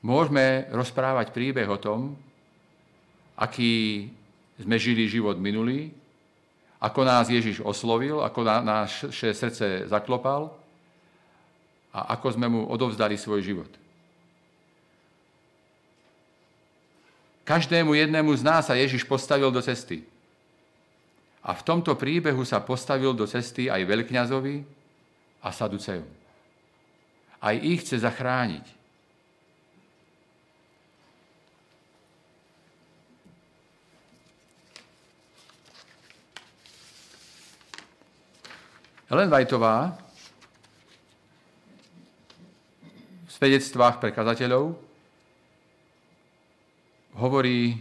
môžeme 0.00 0.64
rozprávať 0.72 1.36
príbeh 1.36 1.68
o 1.68 1.76
tom, 1.76 2.16
aký 3.36 4.08
sme 4.56 4.80
žili 4.80 5.04
život 5.04 5.36
minulý, 5.36 5.92
ako 6.80 7.00
nás 7.04 7.28
Ježiš 7.28 7.60
oslovil, 7.60 8.24
ako 8.24 8.40
na 8.40 8.64
naše 8.64 9.36
srdce 9.36 9.84
zaklopal 9.84 10.48
a 11.92 12.16
ako 12.16 12.26
sme 12.40 12.48
mu 12.48 12.60
odovzdali 12.72 13.20
svoj 13.20 13.44
život. 13.44 13.70
Každému 17.44 17.92
jednému 17.92 18.32
z 18.32 18.42
nás 18.42 18.64
sa 18.64 18.76
Ježiš 18.76 19.04
postavil 19.04 19.52
do 19.52 19.60
cesty. 19.60 20.13
A 21.44 21.52
v 21.52 21.62
tomto 21.62 21.92
príbehu 21.94 22.40
sa 22.48 22.64
postavil 22.64 23.12
do 23.12 23.28
cesty 23.28 23.68
aj 23.68 23.84
veľkňazovi 23.84 24.56
a 25.44 25.48
saducejom. 25.52 26.08
Aj 27.44 27.54
ich 27.60 27.84
chce 27.84 28.00
zachrániť. 28.00 28.66
Ellen 39.12 39.28
Whiteová 39.28 40.04
svedectvách 43.34 44.00
pre 44.00 44.08
kazateľov, 44.14 44.72
hovorí 47.20 47.76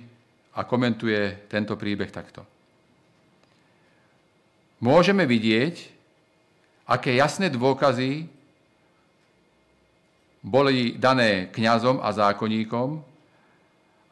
a 0.57 0.67
komentuje 0.67 1.47
tento 1.47 1.79
príbeh 1.79 2.11
takto. 2.11 2.52
Môžeme 4.83 5.23
vidieť, 5.23 5.79
aké 6.83 7.15
jasné 7.15 7.47
dôkazy 7.47 8.27
boli 10.43 10.99
dané 10.99 11.47
kňazom 11.55 12.03
a 12.03 12.11
zákonníkom 12.11 12.99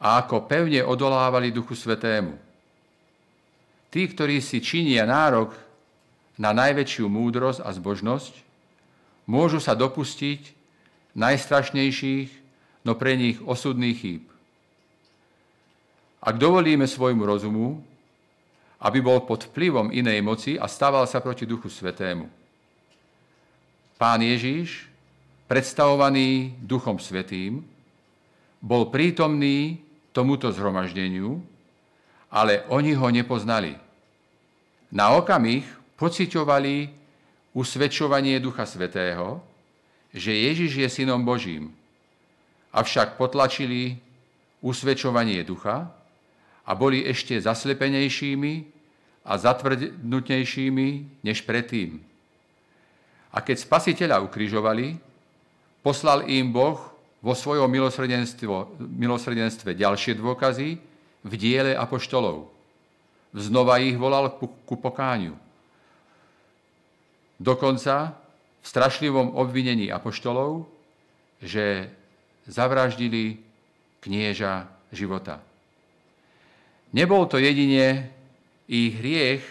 a 0.00 0.24
ako 0.24 0.48
pevne 0.48 0.80
odolávali 0.80 1.52
Duchu 1.52 1.76
Svetému. 1.76 2.40
Tí, 3.92 4.08
ktorí 4.08 4.40
si 4.40 4.64
činia 4.64 5.04
nárok 5.04 5.52
na 6.40 6.56
najväčšiu 6.56 7.04
múdrosť 7.04 7.60
a 7.60 7.68
zbožnosť, 7.76 8.32
môžu 9.28 9.60
sa 9.60 9.76
dopustiť 9.76 10.56
najstrašnejších, 11.12 12.30
no 12.88 12.96
pre 12.96 13.20
nich 13.20 13.36
osudných 13.44 13.98
chýb. 14.00 14.24
Ak 16.24 16.40
dovolíme 16.40 16.88
svojmu 16.88 17.28
rozumu, 17.28 17.91
aby 18.82 18.98
bol 18.98 19.22
pod 19.22 19.46
vplyvom 19.46 19.94
inej 19.94 20.18
moci 20.26 20.52
a 20.58 20.66
stával 20.66 21.06
sa 21.06 21.22
proti 21.22 21.46
Duchu 21.46 21.70
Svetému. 21.70 22.26
Pán 23.94 24.18
Ježíš, 24.18 24.90
predstavovaný 25.46 26.58
Duchom 26.58 26.98
Svetým, 26.98 27.62
bol 28.58 28.90
prítomný 28.90 29.78
tomuto 30.10 30.50
zhromaždeniu, 30.50 31.38
ale 32.26 32.66
oni 32.66 32.98
ho 32.98 33.06
nepoznali. 33.06 33.78
Na 34.90 35.14
okamih 35.14 35.62
pociťovali 35.94 36.90
usvedčovanie 37.54 38.42
Ducha 38.42 38.66
Svetého, 38.66 39.38
že 40.10 40.34
Ježiš 40.34 40.82
je 40.82 40.88
synom 40.90 41.22
Božím. 41.22 41.70
Avšak 42.74 43.14
potlačili 43.14 44.00
usvedčovanie 44.64 45.44
ducha 45.44 45.90
a 46.62 46.70
boli 46.78 47.02
ešte 47.02 47.38
zaslepenejšími 47.38 48.52
a 49.26 49.32
zatvrdnutejšími 49.38 50.88
než 51.22 51.42
predtým. 51.42 52.02
A 53.32 53.40
keď 53.40 53.56
spasiteľa 53.64 54.20
ukrižovali, 54.22 54.98
poslal 55.80 56.28
im 56.28 56.52
Boh 56.52 56.78
vo 57.22 57.34
svojom 57.34 57.70
milosrdenstve 58.76 59.70
ďalšie 59.78 60.18
dôkazy 60.18 60.68
v 61.22 61.32
diele 61.38 61.72
apoštolov. 61.78 62.50
Znova 63.32 63.80
ich 63.80 63.96
volal 63.96 64.28
ku 64.38 64.74
pokáňu. 64.76 65.38
Dokonca 67.40 68.14
v 68.62 68.66
strašlivom 68.66 69.34
obvinení 69.34 69.90
apoštolov, 69.90 70.68
že 71.42 71.90
zavraždili 72.46 73.42
knieža 74.02 74.68
života. 74.94 75.42
Nebol 76.92 77.24
to 77.24 77.40
jedine 77.40 78.12
ich 78.68 78.92
hriech, 79.00 79.44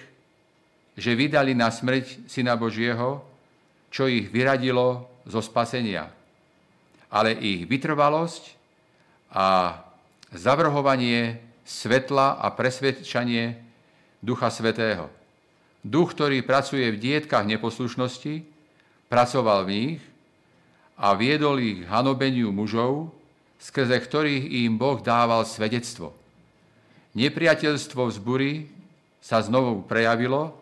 že 0.93 1.17
vydali 1.17 1.57
na 1.57 1.73
smrť 1.73 2.29
Syna 2.29 2.53
Božieho, 2.53 3.25
čo 3.89 4.05
ich 4.05 4.29
vyradilo 4.29 5.09
zo 5.25 5.41
spasenia, 5.41 6.09
ale 7.09 7.33
ich 7.33 7.65
vytrvalosť 7.65 8.43
a 9.33 9.77
zavrhovanie 10.31 11.41
svetla 11.65 12.39
a 12.39 12.47
presvedčanie 12.53 13.57
Ducha 14.21 14.53
Svetého. 14.53 15.09
Duch, 15.81 16.13
ktorý 16.13 16.45
pracuje 16.45 16.93
v 16.93 17.01
dietkach 17.01 17.41
neposlušnosti, 17.49 18.45
pracoval 19.09 19.65
v 19.65 19.69
nich 19.73 20.01
a 20.93 21.17
viedol 21.17 21.57
ich 21.57 21.89
hanobeniu 21.89 22.53
mužov, 22.53 23.09
skrze 23.57 23.97
ktorých 23.97 24.45
im 24.69 24.77
Boh 24.77 25.01
dával 25.01 25.41
svedectvo. 25.41 26.20
Nepriateľstvo 27.11 28.07
vzbury 28.07 28.71
sa 29.19 29.43
znovu 29.43 29.83
prejavilo 29.83 30.55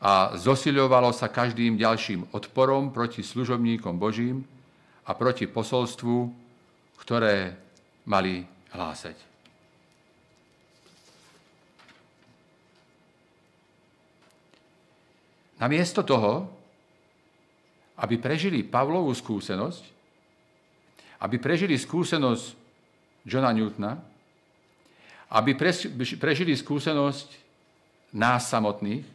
a 0.00 0.32
zosiľovalo 0.32 1.12
sa 1.12 1.28
každým 1.28 1.76
ďalším 1.76 2.32
odporom 2.32 2.88
proti 2.88 3.20
služobníkom 3.20 4.00
Božím 4.00 4.48
a 5.04 5.12
proti 5.12 5.44
posolstvu, 5.44 6.32
ktoré 7.04 7.52
mali 8.08 8.48
hlásať. 8.72 9.16
Namiesto 15.60 16.00
toho, 16.00 16.48
aby 18.00 18.16
prežili 18.16 18.64
Pavlovú 18.64 19.12
skúsenosť, 19.12 19.84
aby 21.20 21.36
prežili 21.36 21.76
skúsenosť 21.76 22.56
Johna 23.28 23.52
Newtona, 23.52 24.00
aby 25.30 25.54
prežili 26.18 26.58
skúsenosť 26.58 27.28
nás 28.10 28.50
samotných, 28.50 29.06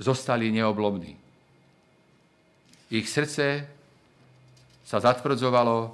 zostali 0.00 0.52
neoblobní. 0.52 1.16
Ich 2.92 3.08
srdce 3.08 3.64
sa 4.84 4.98
zatvrdzovalo 4.98 5.92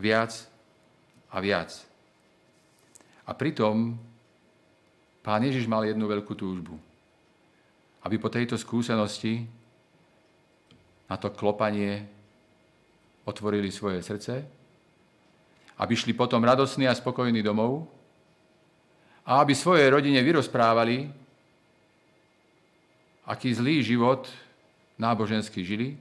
viac 0.00 0.32
a 1.32 1.36
viac. 1.40 1.72
A 3.28 3.32
pritom 3.36 3.96
Pán 5.22 5.46
Ježiš 5.46 5.70
mal 5.70 5.86
jednu 5.86 6.10
veľkú 6.10 6.34
túžbu. 6.34 6.74
Aby 8.02 8.18
po 8.18 8.26
tejto 8.26 8.58
skúsenosti 8.58 9.46
na 11.06 11.14
to 11.14 11.30
klopanie 11.30 12.02
otvorili 13.22 13.70
svoje 13.70 14.02
srdce, 14.02 14.42
aby 15.78 15.94
šli 15.96 16.12
potom 16.12 16.44
radosní 16.44 16.88
a 16.88 16.94
spokojní 16.94 17.42
domov 17.42 17.86
a 19.22 19.40
aby 19.40 19.54
svojej 19.54 19.88
rodine 19.90 20.18
vyrozprávali, 20.22 21.10
aký 23.26 23.54
zlý 23.54 23.82
život 23.82 24.26
nábožensky 24.98 25.64
žili, 25.64 25.94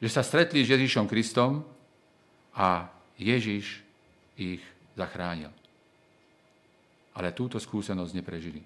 že 0.00 0.08
sa 0.08 0.24
stretli 0.24 0.64
s 0.64 0.72
Ježišom 0.72 1.08
Kristom 1.08 1.64
a 2.56 2.88
Ježiš 3.16 3.84
ich 4.36 4.60
zachránil 4.96 5.52
ale 7.16 7.32
túto 7.32 7.56
skúsenosť 7.56 8.12
neprežili. 8.12 8.60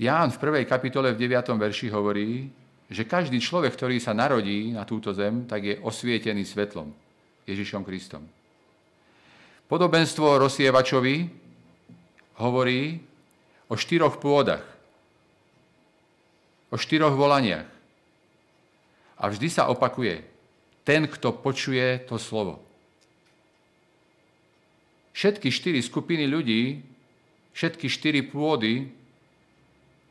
Ján 0.00 0.32
v 0.32 0.40
prvej 0.40 0.64
kapitole 0.64 1.12
v 1.12 1.20
9. 1.28 1.60
verši 1.60 1.92
hovorí, 1.92 2.48
že 2.90 3.06
každý 3.06 3.38
človek, 3.38 3.78
ktorý 3.78 4.02
sa 4.02 4.10
narodí 4.10 4.74
na 4.74 4.82
túto 4.82 5.14
zem, 5.14 5.46
tak 5.46 5.62
je 5.62 5.78
osvietený 5.78 6.42
svetlom 6.42 6.90
Ježišom 7.46 7.86
Kristom. 7.86 8.26
Podobenstvo 9.70 10.42
rozsievačovi 10.42 11.30
hovorí 12.42 12.98
o 13.70 13.78
štyroch 13.78 14.18
pôdach, 14.18 14.66
o 16.74 16.76
štyroch 16.76 17.14
volaniach. 17.14 17.70
A 19.22 19.24
vždy 19.30 19.46
sa 19.46 19.70
opakuje, 19.70 20.26
ten, 20.82 21.06
kto 21.06 21.30
počuje 21.30 22.02
to 22.10 22.18
slovo. 22.18 22.58
Všetky 25.14 25.54
štyri 25.54 25.78
skupiny 25.78 26.26
ľudí, 26.26 26.82
všetky 27.54 27.86
štyri 27.86 28.26
pôdy 28.26 28.90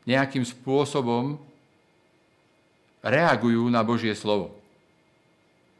nejakým 0.08 0.46
spôsobom 0.46 1.49
reagujú 3.00 3.68
na 3.72 3.80
Božie 3.84 4.12
slovo. 4.12 4.56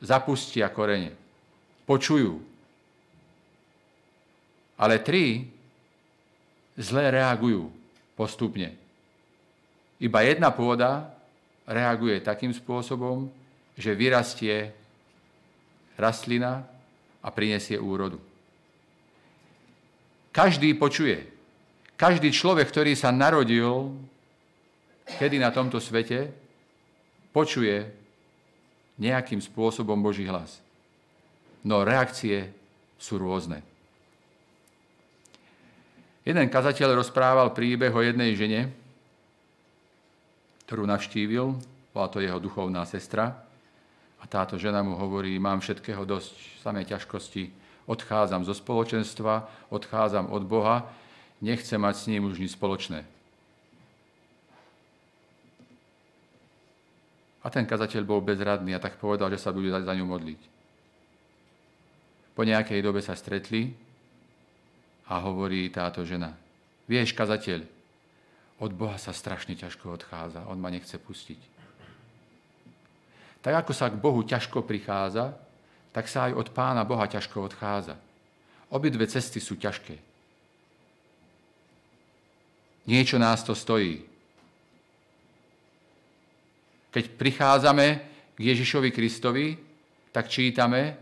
Zapustia 0.00 0.72
korene, 0.72 1.12
počujú. 1.84 2.40
Ale 4.80 4.96
tri 5.04 5.44
zle 6.80 7.12
reagujú 7.12 7.68
postupne. 8.16 8.72
Iba 10.00 10.24
jedna 10.24 10.48
pôda 10.48 11.12
reaguje 11.68 12.24
takým 12.24 12.56
spôsobom, 12.56 13.28
že 13.76 13.92
vyrastie 13.92 14.72
rastlina 16.00 16.64
a 17.20 17.28
prinesie 17.28 17.76
úrodu. 17.76 18.16
Každý 20.32 20.72
počuje. 20.80 21.28
Každý 22.00 22.32
človek, 22.32 22.72
ktorý 22.72 22.96
sa 22.96 23.12
narodil 23.12 23.92
kedy 25.18 25.42
na 25.42 25.50
tomto 25.50 25.82
svete, 25.82 26.30
počuje 27.30 27.86
nejakým 29.00 29.40
spôsobom 29.40 29.96
Boží 29.98 30.28
hlas. 30.28 30.60
No 31.64 31.84
reakcie 31.84 32.52
sú 33.00 33.16
rôzne. 33.16 33.64
Jeden 36.20 36.46
kazateľ 36.52 37.00
rozprával 37.00 37.56
príbeh 37.56 37.90
o 37.90 38.04
jednej 38.04 38.36
žene, 38.36 38.68
ktorú 40.68 40.84
navštívil, 40.84 41.56
bola 41.90 42.08
to 42.12 42.20
jeho 42.20 42.38
duchovná 42.38 42.84
sestra, 42.84 43.34
a 44.20 44.24
táto 44.28 44.60
žena 44.60 44.84
mu 44.84 45.00
hovorí, 45.00 45.32
mám 45.40 45.64
všetkého 45.64 46.04
dosť, 46.04 46.60
samé 46.60 46.84
ťažkosti, 46.84 47.48
odchádzam 47.88 48.44
zo 48.44 48.52
spoločenstva, 48.52 49.48
odchádzam 49.72 50.28
od 50.28 50.44
Boha, 50.44 50.92
nechcem 51.40 51.80
mať 51.80 51.94
s 51.96 52.08
ním 52.12 52.28
už 52.28 52.36
nič 52.36 52.52
spoločné. 52.52 53.08
A 57.40 57.48
ten 57.48 57.64
kazateľ 57.64 58.02
bol 58.04 58.20
bezradný 58.20 58.76
a 58.76 58.82
tak 58.82 59.00
povedal, 59.00 59.32
že 59.32 59.40
sa 59.40 59.54
bude 59.54 59.72
za 59.72 59.80
ňu 59.80 60.04
modliť. 60.04 60.40
Po 62.36 62.44
nejakej 62.44 62.80
dobe 62.84 63.00
sa 63.00 63.16
stretli 63.16 63.72
a 65.08 65.18
hovorí 65.24 65.68
táto 65.72 66.04
žena, 66.04 66.36
vieš, 66.84 67.16
kazateľ, 67.16 67.64
od 68.60 68.76
Boha 68.76 69.00
sa 69.00 69.16
strašne 69.16 69.56
ťažko 69.56 69.88
odchádza, 69.96 70.44
on 70.44 70.60
ma 70.60 70.68
nechce 70.68 70.92
pustiť. 71.00 71.40
Tak 73.40 73.64
ako 73.64 73.72
sa 73.72 73.88
k 73.88 73.96
Bohu 73.96 74.20
ťažko 74.20 74.60
prichádza, 74.68 75.32
tak 75.96 76.12
sa 76.12 76.28
aj 76.28 76.36
od 76.36 76.48
Pána 76.52 76.84
Boha 76.84 77.08
ťažko 77.08 77.40
odchádza. 77.40 77.96
Obidve 78.68 79.08
cesty 79.08 79.40
sú 79.40 79.56
ťažké. 79.56 79.96
Niečo 82.84 83.16
nás 83.16 83.40
to 83.42 83.56
stojí. 83.56 84.09
Keď 86.90 87.04
prichádzame 87.14 87.86
k 88.34 88.40
Ježišovi 88.40 88.90
Kristovi, 88.90 89.54
tak 90.10 90.26
čítame, 90.26 90.98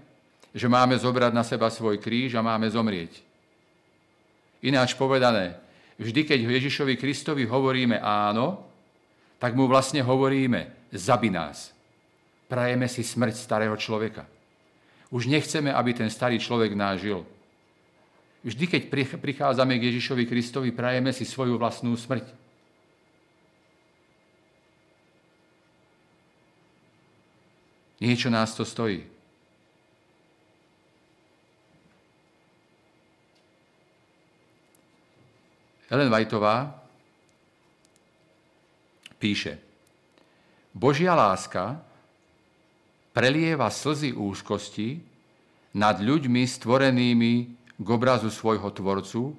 že 0.52 0.68
máme 0.68 0.96
zobrať 0.96 1.32
na 1.32 1.44
seba 1.44 1.68
svoj 1.72 2.00
kríž 2.00 2.36
a 2.36 2.44
máme 2.44 2.68
zomrieť. 2.68 3.24
Ináč 4.64 4.98
povedané, 4.98 5.56
vždy, 5.96 6.24
keď 6.24 6.38
Ježišovi 6.44 6.98
Kristovi 6.98 7.44
hovoríme 7.46 8.00
áno, 8.02 8.64
tak 9.38 9.54
mu 9.54 9.70
vlastne 9.70 10.02
hovoríme, 10.02 10.90
zabi 10.90 11.30
nás. 11.30 11.70
Prajeme 12.50 12.88
si 12.90 13.06
smrť 13.06 13.34
starého 13.38 13.76
človeka. 13.78 14.26
Už 15.08 15.30
nechceme, 15.30 15.72
aby 15.72 15.94
ten 15.94 16.10
starý 16.10 16.36
človek 16.42 16.74
nás 16.74 17.00
žil. 17.00 17.24
Vždy, 18.44 18.64
keď 18.66 18.82
prichádzame 19.18 19.78
k 19.78 19.92
Ježišovi 19.92 20.24
Kristovi, 20.26 20.70
prajeme 20.72 21.12
si 21.12 21.24
svoju 21.24 21.56
vlastnú 21.56 21.94
smrť. 21.96 22.28
Niečo 27.98 28.30
nás 28.30 28.54
to 28.54 28.62
stojí. 28.62 29.02
Ellen 35.88 36.12
Whiteová 36.12 36.84
píše, 39.18 39.58
Božia 40.76 41.16
láska 41.16 41.80
prelieva 43.16 43.72
slzy 43.72 44.12
úzkosti 44.14 45.00
nad 45.74 45.98
ľuďmi 45.98 46.44
stvorenými 46.44 47.32
k 47.78 47.86
obrazu 47.88 48.28
svojho 48.30 48.68
Tvorcu, 48.70 49.32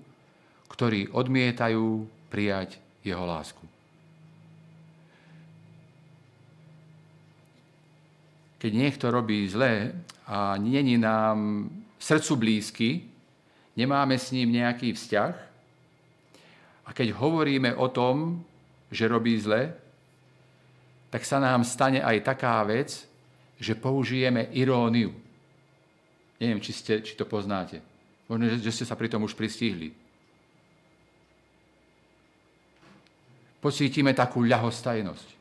ktorí 0.68 1.14
odmietajú 1.14 2.04
prijať 2.28 2.82
jeho 3.06 3.24
lásku. 3.24 3.79
Keď 8.60 8.72
niekto 8.76 9.08
robí 9.08 9.48
zlé 9.48 9.96
a 10.28 10.60
není 10.60 11.00
nám 11.00 11.68
srdcu 12.00 12.36
blízky, 12.36 12.90
nemáme 13.80 14.20
s 14.20 14.36
ním 14.36 14.52
nejaký 14.52 14.94
vzťah, 14.94 15.50
a 16.90 16.94
keď 16.94 17.14
hovoríme 17.22 17.78
o 17.78 17.86
tom, 17.94 18.42
že 18.90 19.06
robí 19.06 19.38
zle, 19.38 19.70
tak 21.14 21.22
sa 21.22 21.38
nám 21.38 21.62
stane 21.62 22.02
aj 22.02 22.26
taká 22.26 22.66
vec, 22.66 23.06
že 23.62 23.78
použijeme 23.78 24.50
iróniu. 24.58 25.14
Neviem, 26.42 26.58
či, 26.58 26.74
ste, 26.74 27.06
či 27.06 27.14
to 27.14 27.30
poznáte. 27.30 27.78
Možno, 28.26 28.58
že, 28.58 28.74
ste 28.74 28.90
sa 28.90 28.98
pri 28.98 29.06
tom 29.06 29.22
už 29.22 29.38
pristihli. 29.38 29.94
Pocítime 33.62 34.16
takú 34.18 34.42
ľahostajnosť. 34.42 35.39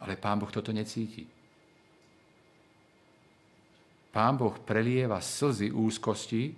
Ale 0.00 0.16
Pán 0.20 0.38
Boh 0.40 0.52
toto 0.52 0.72
necíti. 0.72 1.24
Pán 4.12 4.40
Boh 4.40 4.56
prelieva 4.64 5.20
slzy 5.20 5.68
úzkosti, 5.72 6.56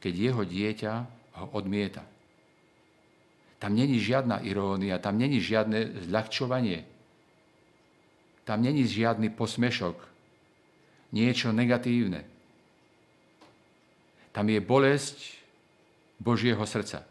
keď 0.00 0.12
jeho 0.12 0.42
dieťa 0.44 0.92
ho 1.40 1.46
odmieta. 1.56 2.04
Tam 3.56 3.72
není 3.72 3.96
žiadna 3.96 4.44
irónia, 4.44 5.00
tam 5.00 5.16
není 5.16 5.40
žiadne 5.40 6.04
zľahčovanie. 6.04 6.84
Tam 8.44 8.60
není 8.60 8.84
žiadny 8.84 9.32
posmešok, 9.32 9.96
niečo 11.16 11.48
negatívne. 11.48 12.28
Tam 14.36 14.44
je 14.52 14.60
bolesť 14.60 15.40
Božieho 16.20 16.60
srdca. 16.68 17.08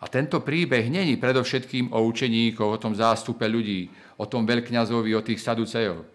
A 0.00 0.08
tento 0.08 0.40
príbeh 0.40 0.88
není 0.88 1.20
predovšetkým 1.20 1.92
o 1.92 2.00
učeníkoch, 2.08 2.72
o 2.72 2.80
tom 2.80 2.96
zástupe 2.96 3.44
ľudí, 3.44 3.92
o 4.16 4.24
tom 4.24 4.48
veľkňazovi, 4.48 5.12
o 5.12 5.20
tých 5.20 5.44
saducejov. 5.44 6.08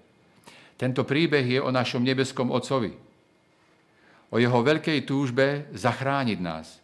Tento 0.76 1.06
príbeh 1.06 1.45
je 1.45 1.60
o 1.62 1.69
našom 1.69 2.02
nebeskom 2.02 2.50
Otcovi. 2.50 2.98
O 4.34 4.41
jeho 4.41 4.60
veľkej 4.60 5.06
túžbe 5.06 5.69
zachrániť 5.71 6.39
nás. 6.41 6.82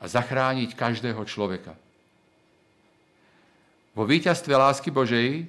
A 0.00 0.04
zachrániť 0.04 0.76
každého 0.76 1.24
človeka. 1.24 1.72
Vo 3.96 4.04
víťazstve 4.04 4.52
lásky 4.54 4.92
Božej 4.92 5.48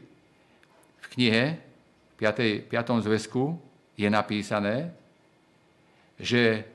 v 0.97 1.05
knihe 1.13 1.59
5. 2.17 2.71
5. 2.71 3.05
zväzku 3.05 3.59
je 3.99 4.09
napísané, 4.09 4.95
že 6.17 6.65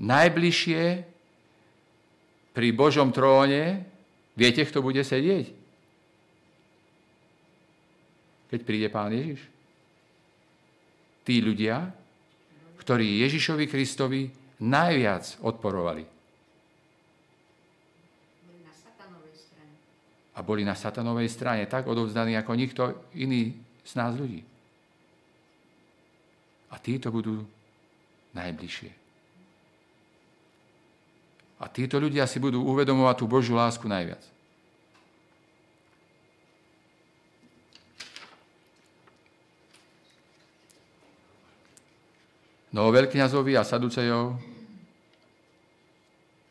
najbližšie 0.00 1.09
pri 2.50 2.68
Božom 2.74 3.14
tróne, 3.14 3.86
viete, 4.34 4.66
kto 4.66 4.82
bude 4.82 5.00
sedieť? 5.00 5.46
Keď 8.50 8.60
príde 8.66 8.88
Pán 8.90 9.14
Ježiš. 9.14 9.46
Tí 11.22 11.38
ľudia, 11.38 11.86
ktorí 12.82 13.22
Ježišovi 13.22 13.70
Kristovi 13.70 14.26
najviac 14.58 15.38
odporovali. 15.46 16.20
a 20.40 20.40
boli 20.40 20.64
na 20.64 20.72
satanovej 20.72 21.28
strane 21.28 21.68
tak 21.68 21.84
odovzdaní 21.84 22.32
ako 22.40 22.56
nikto 22.56 22.82
iný 23.12 23.52
z 23.84 23.92
nás 23.92 24.16
ľudí. 24.16 24.40
A 26.72 26.80
títo 26.80 27.12
budú 27.12 27.44
najbližšie. 28.32 28.99
A 31.60 31.68
títo 31.68 32.00
ľudia 32.00 32.24
si 32.24 32.40
budú 32.40 32.64
uvedomovať 32.64 33.16
tú 33.20 33.26
Božiu 33.28 33.60
lásku 33.60 33.84
najviac. 33.84 34.24
No 42.70 42.86
o 42.86 42.94
veľkňazovi 42.94 43.58
a 43.58 43.66
saducejov 43.66 44.38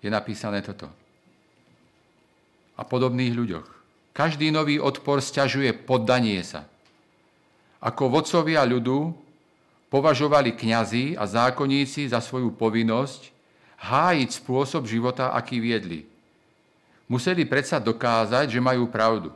je 0.03 0.09
napísané 0.11 0.59
toto. 0.61 0.85
A 2.75 2.83
podobných 2.83 3.33
ľuďoch. 3.33 3.67
Každý 4.13 4.51
nový 4.51 4.77
odpor 4.83 5.23
stiažuje 5.23 5.71
poddanie 5.73 6.43
sa. 6.43 6.67
Ako 7.79 8.11
vodcovia 8.11 8.67
ľudu 8.67 9.15
považovali 9.87 10.59
kňazi 10.59 11.15
a 11.15 11.23
zákonníci 11.23 12.11
za 12.11 12.19
svoju 12.19 12.51
povinnosť 12.51 13.38
hájiť 13.79 14.29
spôsob 14.43 14.85
života, 14.85 15.31
aký 15.31 15.59
viedli. 15.63 16.05
Museli 17.09 17.47
predsa 17.47 17.81
dokázať, 17.81 18.51
že 18.51 18.61
majú 18.61 18.91
pravdu. 18.91 19.33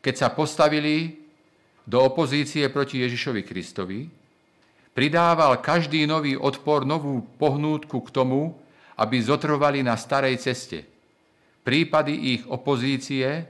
Keď 0.00 0.14
sa 0.16 0.28
postavili 0.30 1.18
do 1.84 2.00
opozície 2.00 2.66
proti 2.70 3.02
Ježišovi 3.02 3.42
Kristovi, 3.42 4.06
pridával 4.96 5.60
každý 5.60 6.06
nový 6.08 6.38
odpor 6.38 6.86
novú 6.86 7.26
pohnútku 7.36 8.00
k 8.06 8.14
tomu, 8.14 8.54
aby 8.96 9.20
zotrvali 9.20 9.84
na 9.84 9.98
starej 9.98 10.40
ceste– 10.40 10.82
Prípady 11.66 12.38
ich 12.38 12.42
opozície 12.46 13.42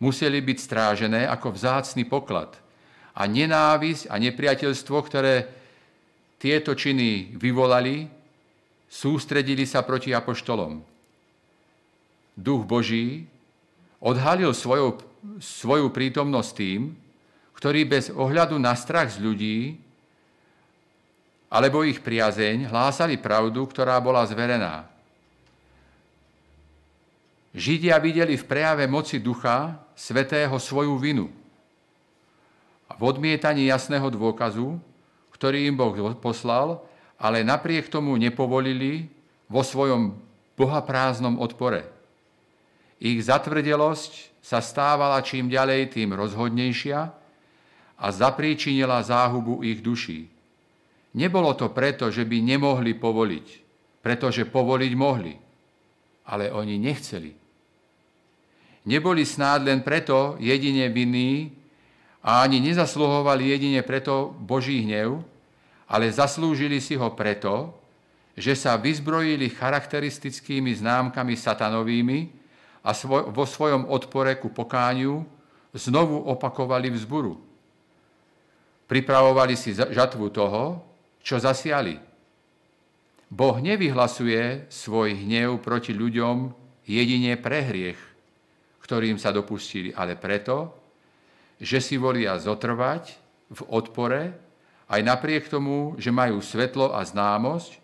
museli 0.00 0.40
byť 0.40 0.56
strážené 0.56 1.28
ako 1.28 1.52
vzácný 1.52 2.08
poklad. 2.08 2.56
A 3.12 3.28
nenávisť 3.28 4.08
a 4.08 4.16
nepriateľstvo, 4.16 4.96
ktoré 5.04 5.44
tieto 6.38 6.72
činy 6.74 7.34
vyvolali, 7.34 8.06
sústredili 8.86 9.66
sa 9.66 9.82
proti 9.82 10.14
apoštolom. 10.14 10.80
Duch 12.38 12.62
Boží 12.62 13.26
odhalil 13.98 14.54
svoju, 14.54 15.02
svoju 15.42 15.90
prítomnosť 15.90 16.50
tým, 16.54 16.94
ktorí 17.58 17.82
bez 17.90 18.14
ohľadu 18.14 18.54
na 18.62 18.78
strach 18.78 19.10
z 19.10 19.18
ľudí 19.18 19.58
alebo 21.50 21.82
ich 21.82 21.98
priazeň 21.98 22.70
hlásali 22.70 23.18
pravdu, 23.18 23.66
ktorá 23.66 23.98
bola 23.98 24.22
zverená. 24.28 24.86
Židia 27.56 27.98
videli 27.98 28.36
v 28.36 28.44
prejave 28.44 28.84
moci 28.86 29.18
ducha 29.18 29.80
svetého 29.96 30.52
svoju 30.60 30.94
vinu. 31.00 31.26
A 32.86 32.94
v 32.94 33.02
odmietaní 33.02 33.66
jasného 33.66 34.12
dôkazu, 34.12 34.78
ktorý 35.38 35.70
im 35.70 35.78
Boh 35.78 35.94
poslal, 36.18 36.82
ale 37.18 37.46
napriek 37.46 37.88
tomu 37.88 38.18
nepovolili 38.18 39.08
vo 39.46 39.62
svojom 39.62 40.18
bohaprázdnom 40.58 41.38
odpore. 41.38 41.86
Ich 42.98 43.22
zatvrdelosť 43.22 44.42
sa 44.42 44.58
stávala 44.58 45.22
čím 45.22 45.46
ďalej 45.46 45.94
tým 45.94 46.12
rozhodnejšia 46.18 46.98
a 47.98 48.06
zapríčinila 48.10 49.02
záhubu 49.06 49.62
ich 49.62 49.78
duší. 49.78 50.26
Nebolo 51.14 51.54
to 51.54 51.70
preto, 51.70 52.10
že 52.10 52.26
by 52.26 52.42
nemohli 52.42 52.94
povoliť, 52.94 53.46
pretože 54.02 54.46
povoliť 54.46 54.92
mohli– 54.98 55.34
ale 56.28 56.52
oni 56.52 56.76
nechceli. 56.78 57.32
Neboli 58.88 59.24
snáď 59.24 59.72
len 59.72 59.80
preto 59.80 60.36
jedine 60.40 60.88
vinní 60.92 61.52
a 62.22 62.42
ani 62.42 62.60
nezasluhovali 62.60 63.54
jedine 63.54 63.80
preto 63.82 64.34
Boží 64.38 64.82
hnev, 64.82 65.22
ale 65.88 66.12
zaslúžili 66.12 66.82
si 66.82 66.98
ho 66.98 67.08
preto, 67.14 67.72
že 68.38 68.54
sa 68.54 68.78
vyzbrojili 68.78 69.50
charakteristickými 69.50 70.74
známkami 70.78 71.34
satanovými 71.34 72.18
a 72.86 72.94
svoj, 72.94 73.34
vo 73.34 73.42
svojom 73.42 73.90
odpore 73.90 74.38
ku 74.38 74.52
pokániu 74.52 75.26
znovu 75.74 76.22
opakovali 76.28 76.92
vzburu. 76.94 77.34
Pripravovali 78.86 79.58
si 79.58 79.74
žatvu 79.74 80.30
toho, 80.30 80.80
čo 81.20 81.36
zasiali 81.36 82.08
Boh 83.28 83.60
nevyhlasuje 83.60 84.72
svoj 84.72 85.12
hnev 85.12 85.60
proti 85.60 85.92
ľuďom 85.92 86.48
jedine 86.88 87.36
pre 87.36 87.60
hriech, 87.60 88.00
ktorým 88.80 89.20
sa 89.20 89.36
dopustili, 89.36 89.92
ale 89.92 90.16
preto, 90.16 90.72
že 91.58 91.78
si 91.82 91.98
volia 91.98 92.38
zotrvať 92.38 93.14
v 93.52 93.60
odpore, 93.68 94.34
aj 94.88 95.00
napriek 95.04 95.50
tomu, 95.52 95.98
že 96.00 96.14
majú 96.14 96.40
svetlo 96.40 96.96
a 96.96 97.04
známosť 97.04 97.76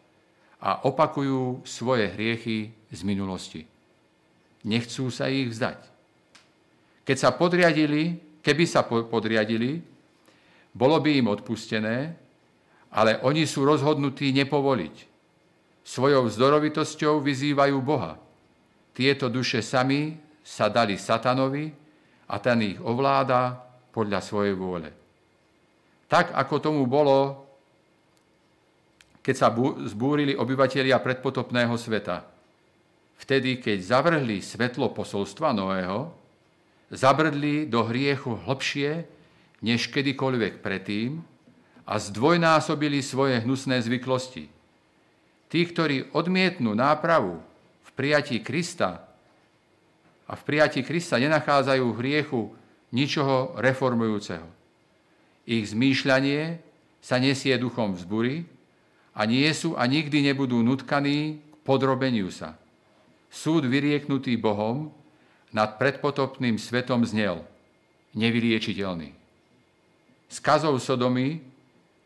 a 0.64 0.88
opakujú 0.88 1.66
svoje 1.68 2.08
hriechy 2.08 2.72
z 2.88 3.00
minulosti. 3.04 3.62
Nechcú 4.64 5.12
sa 5.12 5.28
ich 5.28 5.52
vzdať. 5.52 5.84
Keď 7.04 7.16
sa 7.20 7.36
podriadili, 7.36 8.16
keby 8.40 8.64
sa 8.64 8.80
podriadili, 8.88 9.84
bolo 10.72 10.96
by 11.04 11.20
im 11.20 11.28
odpustené, 11.28 12.16
ale 12.94 13.20
oni 13.20 13.44
sú 13.44 13.68
rozhodnutí 13.68 14.32
nepovoliť 14.32 15.14
Svojou 15.84 16.32
vzdorovitosťou 16.32 17.20
vyzývajú 17.20 17.76
Boha. 17.84 18.16
Tieto 18.96 19.28
duše 19.28 19.60
sami 19.60 20.16
sa 20.40 20.72
dali 20.72 20.96
satanovi 20.96 21.68
a 22.34 22.42
ten 22.42 22.74
ich 22.74 22.78
ovláda 22.82 23.62
podľa 23.94 24.18
svojej 24.18 24.58
vôle. 24.58 24.90
Tak, 26.10 26.34
ako 26.34 26.54
tomu 26.58 26.82
bolo, 26.90 27.46
keď 29.22 29.34
sa 29.38 29.48
zbúrili 29.86 30.34
obyvatelia 30.34 30.98
predpotopného 30.98 31.78
sveta. 31.78 32.26
Vtedy, 33.22 33.62
keď 33.62 33.78
zavrhli 33.86 34.42
svetlo 34.42 34.90
posolstva 34.90 35.54
Noého, 35.54 36.10
zabrdli 36.90 37.70
do 37.70 37.86
hriechu 37.86 38.34
hlbšie, 38.34 39.06
než 39.62 39.88
kedykoľvek 39.88 40.60
predtým 40.60 41.22
a 41.86 41.94
zdvojnásobili 41.96 43.00
svoje 43.00 43.40
hnusné 43.40 43.80
zvyklosti. 43.80 44.50
Tí, 45.48 45.60
ktorí 45.70 46.10
odmietnú 46.12 46.74
nápravu 46.74 47.38
v 47.86 47.90
prijatí 47.94 48.42
Krista, 48.42 49.13
a 50.24 50.32
v 50.36 50.42
prijatí 50.42 50.80
Krista 50.80 51.20
nenachádzajú 51.20 51.84
v 51.92 51.98
hriechu 52.00 52.42
ničoho 52.94 53.58
reformujúceho. 53.60 54.46
Ich 55.44 55.76
zmýšľanie 55.76 56.62
sa 57.04 57.20
nesie 57.20 57.52
duchom 57.60 57.92
vzbury 57.92 58.48
a 59.12 59.28
nie 59.28 59.44
sú 59.52 59.76
a 59.76 59.84
nikdy 59.84 60.32
nebudú 60.32 60.64
nutkaní 60.64 61.36
k 61.36 61.54
podrobeniu 61.66 62.32
sa. 62.32 62.56
Súd 63.28 63.68
vyrieknutý 63.68 64.40
Bohom 64.40 64.88
nad 65.52 65.76
predpotopným 65.76 66.56
svetom 66.56 67.04
znel, 67.04 67.44
nevyliečiteľný. 68.16 69.12
Skazou 70.30 70.80
Sodomy 70.80 71.42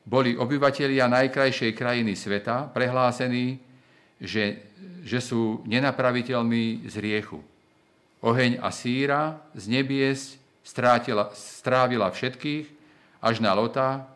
boli 0.09 0.35
obyvatelia 0.35 1.05
najkrajšej 1.07 1.77
krajiny 1.77 2.17
sveta 2.17 2.67
prehlásení, 2.73 3.61
že, 4.19 4.65
že 5.05 5.21
sú 5.21 5.63
nenapraviteľní 5.69 6.89
z 6.89 6.95
riechu. 6.99 7.45
Oheň 8.19 8.59
a 8.59 8.75
síra 8.75 9.39
z 9.55 9.71
nebies 9.71 10.35
strátila, 10.67 11.31
strávila 11.39 12.11
všetkých, 12.11 12.67
až 13.23 13.39
na 13.39 13.55
Lota, 13.55 14.07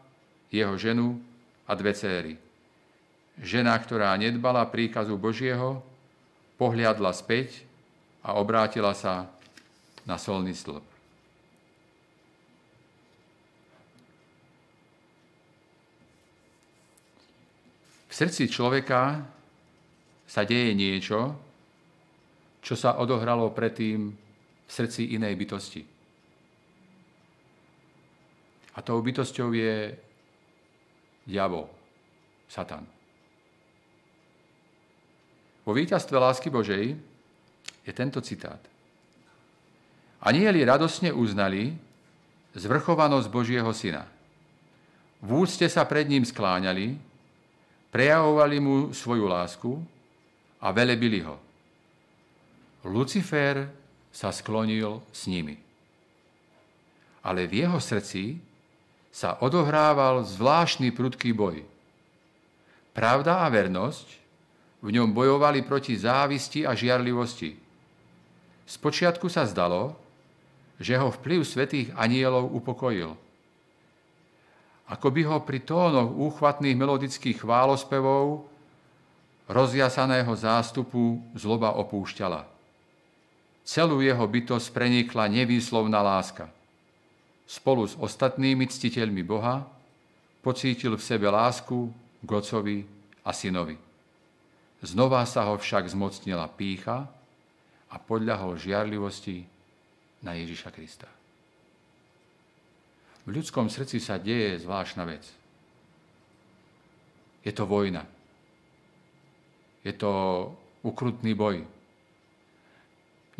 jeho 0.50 0.74
ženu 0.76 1.22
a 1.66 1.72
dve 1.78 1.94
céry. 1.94 2.34
Žena, 3.40 3.72
ktorá 3.78 4.12
nedbala 4.18 4.66
príkazu 4.68 5.16
Božieho, 5.16 5.80
pohliadla 6.60 7.14
späť 7.16 7.64
a 8.20 8.36
obrátila 8.36 8.92
sa 8.92 9.30
na 10.04 10.18
solný 10.20 10.52
stĺp. 10.52 10.84
V 18.12 18.12
srdci 18.12 18.44
človeka 18.52 19.24
sa 20.28 20.44
deje 20.44 20.76
niečo, 20.76 21.32
čo 22.62 22.78
sa 22.78 22.96
odohralo 23.02 23.50
predtým 23.50 24.14
v 24.64 24.70
srdci 24.70 25.18
inej 25.18 25.34
bytosti. 25.34 25.82
A 28.72 28.78
tou 28.80 29.02
bytosťou 29.02 29.52
je 29.52 29.92
diabol, 31.26 31.68
Satan. 32.48 32.86
Vo 35.62 35.72
víťazstve 35.74 36.16
lásky 36.16 36.48
Božej 36.50 36.96
je 37.82 37.92
tento 37.92 38.18
citát. 38.22 38.58
Anieli 40.22 40.62
radosne 40.62 41.10
uznali 41.10 41.74
zvrchovanosť 42.54 43.28
Božieho 43.30 43.70
syna. 43.74 44.06
V 45.22 45.46
úcte 45.46 45.66
sa 45.70 45.86
pred 45.86 46.06
ním 46.10 46.26
skláňali, 46.26 46.98
prejavovali 47.94 48.56
mu 48.58 48.76
svoju 48.90 49.26
lásku 49.26 49.70
a 50.58 50.74
velebili 50.74 51.22
ho. 51.22 51.51
Lucifer 52.82 53.70
sa 54.10 54.34
sklonil 54.34 55.02
s 55.14 55.30
nimi. 55.30 55.56
Ale 57.22 57.46
v 57.46 57.62
jeho 57.62 57.78
srdci 57.78 58.42
sa 59.14 59.38
odohrával 59.38 60.26
zvláštny 60.26 60.90
prudký 60.90 61.30
boj. 61.30 61.62
Pravda 62.90 63.44
a 63.44 63.46
vernosť 63.48 64.08
v 64.82 64.88
ňom 64.98 65.14
bojovali 65.14 65.62
proti 65.62 65.94
závisti 65.94 66.66
a 66.66 66.74
žiarlivosti. 66.74 67.54
Spočiatku 68.66 69.30
sa 69.30 69.46
zdalo, 69.46 69.94
že 70.82 70.98
ho 70.98 71.14
vplyv 71.14 71.40
svetých 71.46 71.88
anielov 71.94 72.50
upokojil– 72.50 73.14
ako 74.92 75.08
by 75.08 75.22
ho 75.24 75.36
pri 75.40 75.64
tónoch 75.64 76.12
úchvatných 76.12 76.76
melodických 76.76 77.40
chválospevov 77.40 78.44
rozjasaného 79.48 80.32
zástupu 80.36 81.24
zloba 81.32 81.72
opúšťala. 81.80 82.51
Celú 83.62 84.02
jeho 84.02 84.22
bytosť 84.26 84.74
prenikla 84.74 85.30
nevýslovná 85.30 86.02
láska. 86.02 86.50
Spolu 87.46 87.86
s 87.86 87.94
ostatnými 87.94 88.66
ctiteľmi 88.66 89.22
Boha 89.22 89.66
pocítil 90.42 90.98
v 90.98 91.02
sebe 91.02 91.30
lásku 91.30 91.90
k 92.22 92.28
Otcovi 92.28 92.78
a 93.22 93.30
Synovi. 93.30 93.78
Znova 94.82 95.22
sa 95.28 95.46
ho 95.46 95.54
však 95.54 95.86
zmocnila 95.94 96.50
pícha 96.50 97.06
a 97.86 97.96
podľahol 98.02 98.58
žiarlivosti 98.58 99.46
na 100.26 100.34
Ježiša 100.34 100.74
Krista 100.74 101.06
v 103.26 103.38
ľudskom 103.38 103.70
srdci 103.70 104.02
sa 104.02 104.18
deje 104.18 104.58
zvláštna 104.58 105.06
vec. 105.06 105.22
Je 107.46 107.52
to 107.54 107.66
vojna. 107.66 108.02
Je 109.86 109.94
to 109.94 110.10
ukrutný 110.82 111.34
boj. 111.34 111.62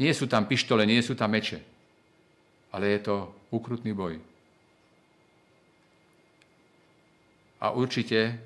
Nie 0.01 0.13
sú 0.17 0.25
tam 0.25 0.49
pištole, 0.49 0.89
nie 0.89 1.01
sú 1.05 1.13
tam 1.13 1.37
meče, 1.37 1.61
ale 2.73 2.97
je 2.97 3.01
to 3.05 3.17
ukrutný 3.53 3.93
boj. 3.93 4.17
A 7.63 7.71
určite, 7.71 8.41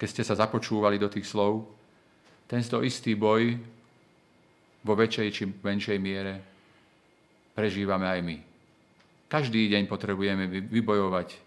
keď 0.00 0.08
ste 0.08 0.22
sa 0.24 0.34
započúvali 0.34 0.96
do 0.96 1.06
tých 1.12 1.28
slov, 1.28 1.68
tento 2.50 2.82
istý 2.82 3.14
boj 3.14 3.54
vo 4.82 4.94
väčšej 4.96 5.28
či 5.30 5.44
menšej 5.46 5.98
miere 6.00 6.34
prežívame 7.54 8.08
aj 8.08 8.20
my. 8.24 8.36
Každý 9.30 9.70
deň 9.70 9.86
potrebujeme 9.86 10.50
vybojovať 10.66 11.38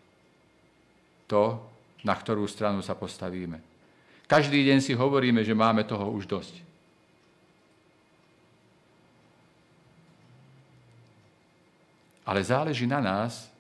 to, 1.28 1.60
na 2.08 2.16
ktorú 2.16 2.48
stranu 2.48 2.80
sa 2.80 2.96
postavíme. 2.96 3.60
Každý 4.24 4.64
deň 4.64 4.80
si 4.80 4.94
hovoríme, 4.96 5.44
že 5.44 5.52
máme 5.52 5.84
toho 5.84 6.08
už 6.16 6.24
dosť. 6.30 6.73
Ale 12.24 12.44
záleží 12.44 12.88
na 12.88 13.04
nás, 13.04 13.52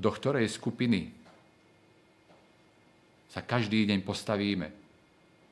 do 0.00 0.08
ktorej 0.08 0.48
skupiny 0.48 1.12
sa 3.30 3.44
každý 3.44 3.84
deň 3.84 4.00
postavíme. 4.00 4.72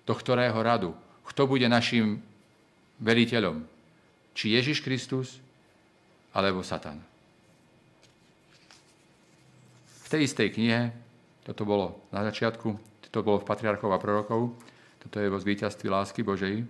Do 0.08 0.14
ktorého 0.16 0.56
radu. 0.64 0.96
Kto 1.28 1.44
bude 1.44 1.68
našim 1.68 2.18
veliteľom. 2.98 3.60
Či 4.32 4.56
Ježiš 4.56 4.80
Kristus, 4.80 5.36
alebo 6.32 6.64
Satan. 6.64 7.02
V 10.04 10.08
tej 10.08 10.24
istej 10.24 10.48
knihe, 10.56 10.88
toto 11.44 11.68
bolo 11.68 12.00
na 12.08 12.24
začiatku, 12.24 12.68
toto 13.08 13.18
bolo 13.20 13.44
v 13.44 13.48
Patriarchov 13.48 13.92
a 13.92 14.00
prorokov, 14.00 14.56
toto 15.04 15.20
je 15.20 15.28
vo 15.28 15.36
zvíťazství 15.36 15.88
lásky 15.88 16.24
Božej, 16.24 16.64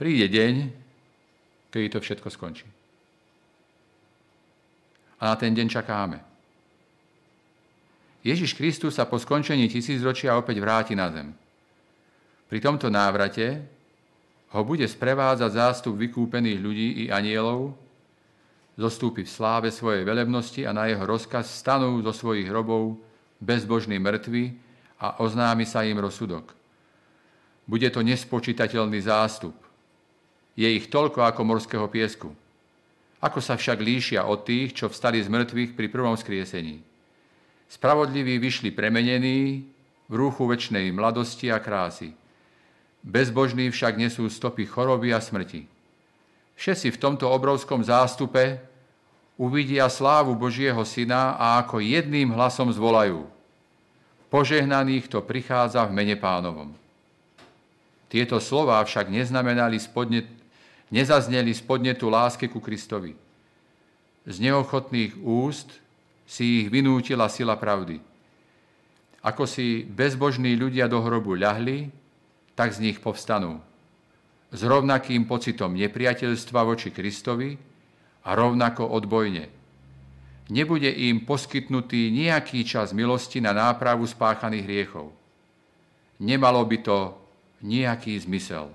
príde 0.00 0.26
deň, 0.30 0.54
kedy 1.68 1.86
to 1.92 1.98
všetko 2.00 2.28
skončí. 2.32 2.77
A 5.18 5.32
na 5.32 5.34
ten 5.34 5.50
deň 5.50 5.66
čakáme. 5.66 6.22
Ježiš 8.22 8.54
Kristus 8.54 8.98
sa 8.98 9.06
po 9.06 9.18
skončení 9.18 9.70
tisícročia 9.70 10.34
opäť 10.34 10.58
vráti 10.58 10.94
na 10.98 11.10
zem. 11.10 11.34
Pri 12.50 12.58
tomto 12.58 12.90
návrate 12.90 13.62
ho 14.54 14.60
bude 14.64 14.88
sprevádzať 14.88 15.50
zástup 15.52 15.94
vykúpených 16.00 16.58
ľudí 16.58 16.88
i 17.02 17.04
anielov, 17.12 17.76
zostúpi 18.78 19.26
v 19.26 19.34
sláve 19.34 19.68
svojej 19.74 20.06
velebnosti 20.06 20.62
a 20.64 20.72
na 20.72 20.86
jeho 20.86 21.04
rozkaz 21.04 21.50
stanú 21.50 21.98
zo 22.00 22.14
svojich 22.14 22.46
hrobov 22.46 22.96
bezbožní 23.42 23.98
mŕtvi 23.98 24.54
a 25.02 25.18
oznámi 25.22 25.66
sa 25.66 25.82
im 25.82 25.98
rozsudok. 25.98 26.54
Bude 27.68 27.90
to 27.92 28.00
nespočítateľný 28.00 29.02
zástup. 29.04 29.54
Je 30.58 30.66
ich 30.66 30.88
toľko 30.88 31.22
ako 31.22 31.40
morského 31.44 31.86
piesku. 31.86 32.32
Ako 33.18 33.42
sa 33.42 33.58
však 33.58 33.82
líšia 33.82 34.22
od 34.22 34.46
tých, 34.46 34.78
čo 34.78 34.86
vstali 34.86 35.18
z 35.18 35.26
mŕtvych 35.26 35.74
pri 35.74 35.86
prvom 35.90 36.14
skriesení. 36.14 36.78
Spravodliví 37.66 38.38
vyšli 38.38 38.70
premenení 38.70 39.66
v 40.08 40.14
rúchu 40.14 40.46
väčšnej 40.46 40.94
mladosti 40.94 41.50
a 41.50 41.58
krásy. 41.58 42.14
Bezbožní 43.02 43.68
však 43.74 43.98
nesú 43.98 44.30
stopy 44.30 44.64
choroby 44.64 45.12
a 45.12 45.20
smrti. 45.20 45.66
Všetci 46.58 46.94
v 46.94 47.00
tomto 47.00 47.30
obrovskom 47.30 47.82
zástupe 47.82 48.58
uvidia 49.38 49.86
slávu 49.86 50.34
Božieho 50.34 50.82
Syna 50.82 51.38
a 51.38 51.62
ako 51.62 51.78
jedným 51.78 52.34
hlasom 52.34 52.70
zvolajú. 52.74 53.26
Požehnaných 54.28 55.06
to 55.08 55.22
prichádza 55.22 55.86
v 55.86 55.94
mene 55.94 56.16
pánovom. 56.18 56.74
Tieto 58.08 58.40
slová 58.40 58.80
však 58.82 59.12
neznamenali 59.12 59.76
spodne, 59.76 60.24
nezazneli 60.92 61.54
spodnetu 61.54 62.08
lásky 62.08 62.48
ku 62.48 62.60
Kristovi. 62.60 63.16
Z 64.28 64.36
neochotných 64.40 65.16
úst 65.24 65.80
si 66.28 66.64
ich 66.64 66.68
vynútila 66.68 67.32
sila 67.32 67.56
pravdy. 67.56 68.00
Ako 69.24 69.48
si 69.48 69.84
bezbožní 69.84 70.54
ľudia 70.54 70.86
do 70.86 71.00
hrobu 71.00 71.34
ľahli, 71.34 71.88
tak 72.52 72.76
z 72.76 72.84
nich 72.84 72.98
povstanú 73.00 73.64
s 74.48 74.60
rovnakým 74.64 75.28
pocitom 75.28 75.76
nepriateľstva 75.76 76.60
voči 76.64 76.88
Kristovi 76.88 77.52
a 78.24 78.30
rovnako 78.32 78.88
odbojne. 78.88 79.44
Nebude 80.48 80.88
im 80.88 81.28
poskytnutý 81.28 82.08
nejaký 82.08 82.64
čas 82.64 82.96
milosti 82.96 83.44
na 83.44 83.52
nápravu 83.52 84.08
spáchaných 84.08 84.64
hriechov. 84.64 85.12
Nemalo 86.24 86.64
by 86.64 86.78
to 86.80 86.98
nejaký 87.60 88.16
zmysel. 88.16 88.72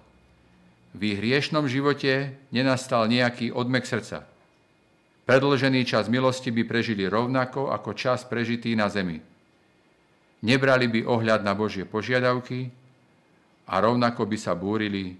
V 0.94 1.02
ich 1.14 1.18
hriešnom 1.18 1.66
živote 1.66 2.38
nenastal 2.54 3.10
nejaký 3.10 3.50
odmek 3.50 3.84
srdca. 3.84 4.30
Predlžený 5.24 5.82
čas 5.88 6.12
milosti 6.12 6.54
by 6.54 6.64
prežili 6.68 7.10
rovnako 7.10 7.74
ako 7.74 7.98
čas 7.98 8.28
prežitý 8.28 8.78
na 8.78 8.92
zemi. 8.92 9.18
Nebrali 10.44 10.92
by 10.92 11.08
ohľad 11.08 11.42
na 11.42 11.56
Božie 11.56 11.88
požiadavky 11.88 12.68
a 13.66 13.74
rovnako 13.80 14.28
by 14.28 14.38
sa 14.38 14.54
búrili 14.54 15.16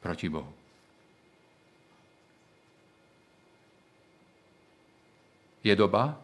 proti 0.00 0.26
Bohu. 0.32 0.48
Je 5.60 5.74
doba, 5.76 6.16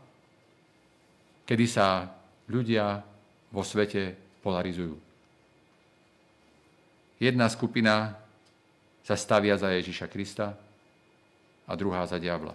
kedy 1.45 1.67
sa 1.69 2.09
ľudia 2.49 3.05
vo 3.53 3.61
svete 3.61 4.17
polarizujú. 4.41 4.97
Jedna 7.21 7.51
skupina 7.53 8.22
sa 9.03 9.19
stavia 9.19 9.59
za 9.59 9.71
Ježiša 9.75 10.07
Krista 10.07 10.55
a 11.67 11.73
druhá 11.75 12.07
za 12.07 12.19
diabla. 12.23 12.55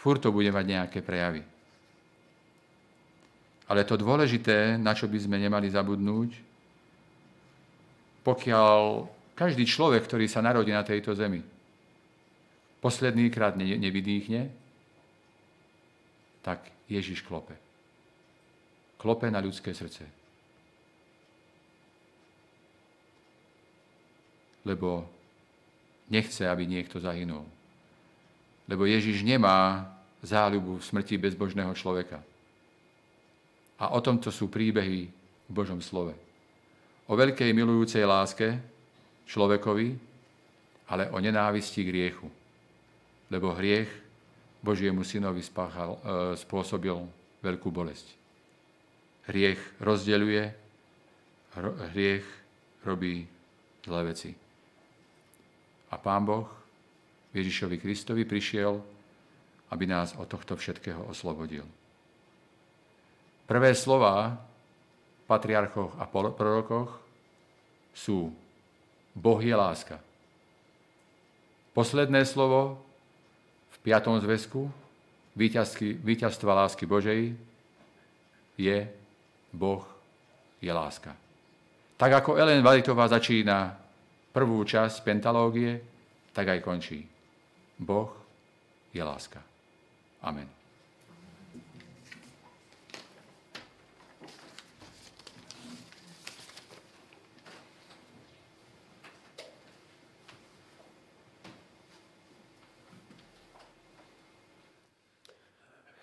Fúr 0.00 0.20
to 0.20 0.32
bude 0.32 0.52
mať 0.52 0.64
nejaké 0.68 0.98
prejavy. 1.00 1.40
Ale 3.64 3.88
to 3.88 3.96
dôležité, 3.96 4.76
na 4.76 4.92
čo 4.92 5.08
by 5.08 5.16
sme 5.16 5.40
nemali 5.40 5.72
zabudnúť, 5.72 6.36
pokiaľ 8.24 9.08
každý 9.32 9.64
človek, 9.64 10.04
ktorý 10.04 10.28
sa 10.28 10.44
narodí 10.44 10.72
na 10.72 10.84
tejto 10.84 11.16
zemi, 11.16 11.40
posledný 12.84 13.32
krát 13.32 13.56
nevydýchne, 13.56 14.52
tak 16.44 16.68
Ježiš 16.88 17.24
klope. 17.24 17.56
Klope 19.00 19.32
na 19.32 19.40
ľudské 19.40 19.72
srdce. 19.72 20.23
Lebo 24.64 25.04
nechce, 26.08 26.48
aby 26.48 26.64
niekto 26.64 27.00
zahynul. 27.00 27.44
Lebo 28.64 28.88
Ježiš 28.88 29.20
nemá 29.20 29.84
záľubu 30.24 30.80
v 30.80 30.86
smrti 30.88 31.20
bezbožného 31.20 31.72
človeka. 31.76 32.20
A 33.76 33.92
o 33.92 34.00
tomto 34.00 34.32
sú 34.32 34.48
príbehy 34.48 35.12
v 35.48 35.52
Božom 35.52 35.84
slove. 35.84 36.16
O 37.04 37.12
veľkej 37.12 37.52
milujúcej 37.52 38.08
láske 38.08 38.56
človekovi, 39.28 39.92
ale 40.88 41.12
o 41.12 41.20
nenávisti 41.20 41.84
k 41.84 41.92
hriechu. 41.92 42.28
Lebo 43.28 43.52
hriech 43.52 43.88
Božiemu 44.64 45.04
synovi 45.04 45.44
spáchal, 45.44 45.96
e, 45.96 46.00
spôsobil 46.40 46.96
veľkú 47.44 47.68
bolesť. 47.68 48.08
Hriech 49.28 49.60
rozdeľuje, 49.80 50.44
hriech 51.92 52.24
robí 52.84 53.28
zlé 53.84 54.00
veci. 54.08 54.43
A 55.94 55.96
Pán 56.02 56.26
Boh 56.26 56.50
Ježišovi 57.30 57.78
Kristovi 57.78 58.26
prišiel 58.26 58.82
aby 59.74 59.90
nás 59.90 60.14
od 60.14 60.30
tohto 60.30 60.54
všetkého 60.54 61.02
oslobodil. 61.10 61.66
Prvé 63.50 63.74
slova 63.74 64.38
v 64.38 65.22
patriarchoch 65.26 65.98
a 65.98 66.06
prorokoch 66.06 66.94
sú 67.90 68.30
Boh 69.18 69.42
je 69.42 69.50
láska. 69.50 69.98
Posledné 71.74 72.22
slovo 72.22 72.78
v 73.74 73.76
piatom 73.82 74.14
zväzku 74.22 74.70
víťazstva 76.06 76.54
lásky 76.54 76.86
Božej 76.86 77.34
je 78.54 78.78
Boh 79.50 79.82
je 80.62 80.70
láska. 80.70 81.18
Tak 81.98 82.10
ako 82.22 82.38
Ellen 82.38 82.62
Valitová 82.62 83.10
začína 83.10 83.83
prvú 84.34 84.66
časť 84.66 85.06
pentalógie, 85.06 85.78
tak 86.34 86.50
aj 86.50 86.60
končí. 86.66 87.06
Boh 87.78 88.10
je 88.90 88.98
láska. 88.98 89.38
Amen. 90.26 90.50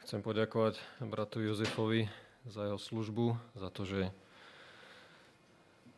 Chcem 0.07 0.19
poďakovať 0.23 0.75
bratu 1.07 1.39
Jozefovi 1.39 2.07
za 2.43 2.67
jeho 2.67 2.75
službu, 2.75 3.35
za 3.55 3.71
to, 3.71 3.87
že 3.87 4.11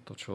to, 0.05 0.13
čo 0.13 0.34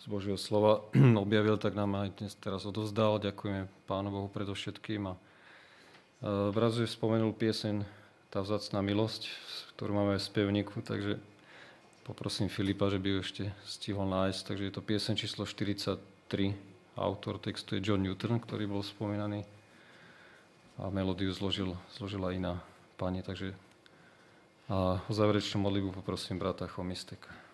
z 0.00 0.04
Božieho 0.08 0.36
slova 0.36 0.84
objavil, 1.24 1.56
tak 1.56 1.72
nám 1.72 1.96
aj 1.96 2.20
dnes 2.20 2.32
teraz 2.36 2.64
odovzdal. 2.68 3.20
Ďakujeme 3.20 3.68
Pánu 3.88 4.08
Bohu 4.12 4.28
predovšetkým 4.28 5.10
a 5.10 5.14
Brazu 6.52 6.88
spomenul 6.88 7.36
pieseň 7.36 7.84
Tá 8.26 8.42
vzácná 8.42 8.82
milosť, 8.82 9.30
ktorú 9.78 9.96
máme 9.96 10.18
v 10.18 10.26
spevníku, 10.26 10.82
takže 10.84 11.16
poprosím 12.04 12.52
Filipa, 12.52 12.90
že 12.92 13.00
by 13.00 13.08
ju 13.08 13.18
ešte 13.22 13.44
stihol 13.64 14.04
nájsť. 14.12 14.40
Takže 14.44 14.64
je 14.68 14.74
to 14.74 14.82
pieseň 14.84 15.14
číslo 15.16 15.48
43. 15.48 15.96
Autor 16.98 17.40
textu 17.40 17.78
je 17.78 17.84
John 17.86 18.04
Newton, 18.04 18.42
ktorý 18.42 18.68
bol 18.68 18.84
spomínaný. 18.84 19.46
A 20.76 20.92
melódiu 20.92 21.32
zložil, 21.32 21.72
zložila 21.96 22.36
iná 22.36 22.60
pani. 23.00 23.24
Takže 23.24 23.56
a 24.66 24.98
o 25.06 25.12
záverečnú 25.14 25.62
modlitbu 25.62 25.94
poprosím 26.02 26.42
brata 26.42 26.66
Chomisteka. 26.66 27.45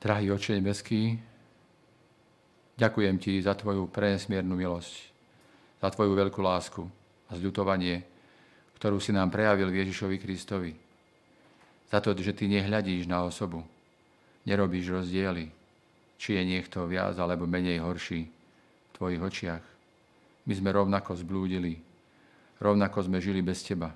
Drahý 0.00 0.32
Oče 0.32 0.56
nebeský, 0.56 1.20
ďakujem 2.80 3.20
Ti 3.20 3.36
za 3.44 3.52
Tvoju 3.52 3.84
prenesmiernu 3.92 4.56
milosť, 4.56 4.96
za 5.76 5.92
Tvoju 5.92 6.16
veľkú 6.16 6.40
lásku 6.40 6.88
a 7.28 7.36
zľutovanie, 7.36 8.00
ktorú 8.80 8.96
si 8.96 9.12
nám 9.12 9.28
prejavil 9.28 9.68
Ježišovi 9.68 10.16
Kristovi. 10.16 10.72
Za 11.92 12.00
to, 12.00 12.16
že 12.16 12.32
Ty 12.32 12.48
nehľadíš 12.48 13.12
na 13.12 13.28
osobu, 13.28 13.60
nerobíš 14.48 14.88
rozdiely, 14.88 15.52
či 16.16 16.32
je 16.32 16.48
niekto 16.48 16.88
viac 16.88 17.20
alebo 17.20 17.44
menej 17.44 17.84
horší 17.84 18.24
v 18.24 18.90
Tvojich 18.96 19.20
očiach. 19.20 19.64
My 20.48 20.52
sme 20.56 20.72
rovnako 20.72 21.12
zblúdili, 21.12 21.76
rovnako 22.56 23.04
sme 23.04 23.20
žili 23.20 23.44
bez 23.44 23.60
Teba. 23.68 23.92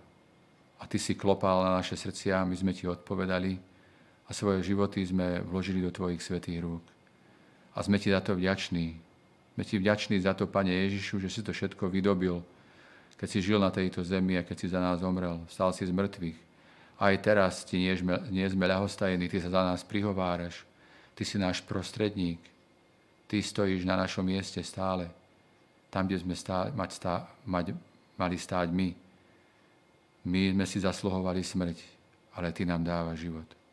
A 0.76 0.84
Ty 0.84 1.00
si 1.00 1.16
klopal 1.16 1.64
na 1.64 1.80
naše 1.80 1.96
srdcia, 1.96 2.44
my 2.44 2.52
sme 2.52 2.76
Ti 2.76 2.92
odpovedali, 2.92 3.72
a 4.24 4.30
svoje 4.32 4.64
životy 4.64 5.04
sme 5.04 5.44
vložili 5.44 5.84
do 5.84 5.92
Tvojich 5.92 6.24
svetých 6.24 6.64
rúk. 6.64 6.84
A 7.76 7.84
sme 7.84 8.00
Ti 8.00 8.14
za 8.14 8.24
to 8.24 8.32
vďační. 8.32 8.96
Sme 9.54 9.62
Ti 9.64 9.76
vďační 9.76 10.16
za 10.24 10.32
to, 10.32 10.48
Pane 10.48 10.72
Ježišu, 10.72 11.20
že 11.20 11.28
si 11.28 11.44
to 11.44 11.52
všetko 11.52 11.92
vydobil, 11.92 12.40
keď 13.20 13.28
si 13.28 13.38
žil 13.44 13.60
na 13.60 13.68
tejto 13.68 14.00
zemi 14.00 14.40
a 14.40 14.46
keď 14.46 14.56
si 14.56 14.66
za 14.72 14.80
nás 14.80 15.04
zomrel. 15.04 15.44
Stal 15.48 15.70
si 15.76 15.84
z 15.84 15.92
mŕtvych. 15.92 16.38
Aj 16.98 17.14
teraz 17.20 17.68
Ti 17.68 17.76
nie 17.76 17.92
sme, 17.92 18.16
nie 18.32 18.46
sme 18.48 18.64
ľahostajní, 18.64 19.28
Ty 19.28 19.38
sa 19.44 19.50
za 19.52 19.62
nás 19.62 19.80
prihováraš. 19.84 20.64
Ty 21.14 21.22
si 21.22 21.36
náš 21.36 21.60
prostredník. 21.60 22.40
Ty 23.28 23.44
stojíš 23.44 23.84
na 23.84 24.00
našom 24.00 24.24
mieste 24.24 24.58
stále. 24.64 25.10
Tam, 25.92 26.08
kde 26.08 26.18
sme 26.18 26.34
stá, 26.34 26.72
mať 26.74 26.90
stá, 26.90 27.14
mať, 27.46 27.76
mali 28.18 28.34
stáť 28.34 28.72
my. 28.72 28.88
My 30.24 30.56
sme 30.56 30.64
si 30.64 30.80
zasluhovali 30.80 31.44
smrť, 31.44 31.78
ale 32.34 32.50
Ty 32.50 32.66
nám 32.66 32.82
dáva 32.82 33.12
život 33.14 33.63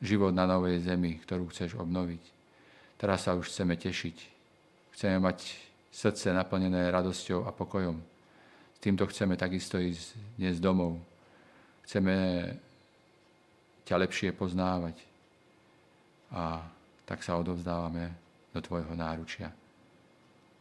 život 0.00 0.32
na 0.32 0.48
novej 0.48 0.80
zemi, 0.80 1.20
ktorú 1.20 1.52
chceš 1.52 1.76
obnoviť. 1.76 2.22
Teraz 2.96 3.28
sa 3.28 3.36
už 3.36 3.48
chceme 3.48 3.76
tešiť. 3.76 4.16
Chceme 4.96 5.16
mať 5.20 5.56
srdce 5.92 6.32
naplnené 6.32 6.88
radosťou 6.90 7.44
a 7.44 7.52
pokojom. 7.52 7.96
S 8.76 8.78
týmto 8.80 9.04
chceme 9.08 9.36
takisto 9.36 9.76
ísť 9.76 10.16
dnes 10.40 10.56
domov. 10.60 10.96
Chceme 11.84 12.14
ťa 13.84 13.96
lepšie 14.00 14.32
poznávať. 14.32 14.96
A 16.32 16.64
tak 17.04 17.20
sa 17.20 17.36
odovzdávame 17.36 18.12
do 18.54 18.60
Tvojho 18.62 18.94
náručia. 18.96 19.52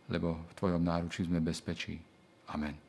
Lebo 0.09 0.35
v 0.49 0.53
Tvojom 0.57 0.83
náručí 0.83 1.23
sme 1.23 1.39
bezpečí. 1.39 1.95
Amen. 2.49 2.88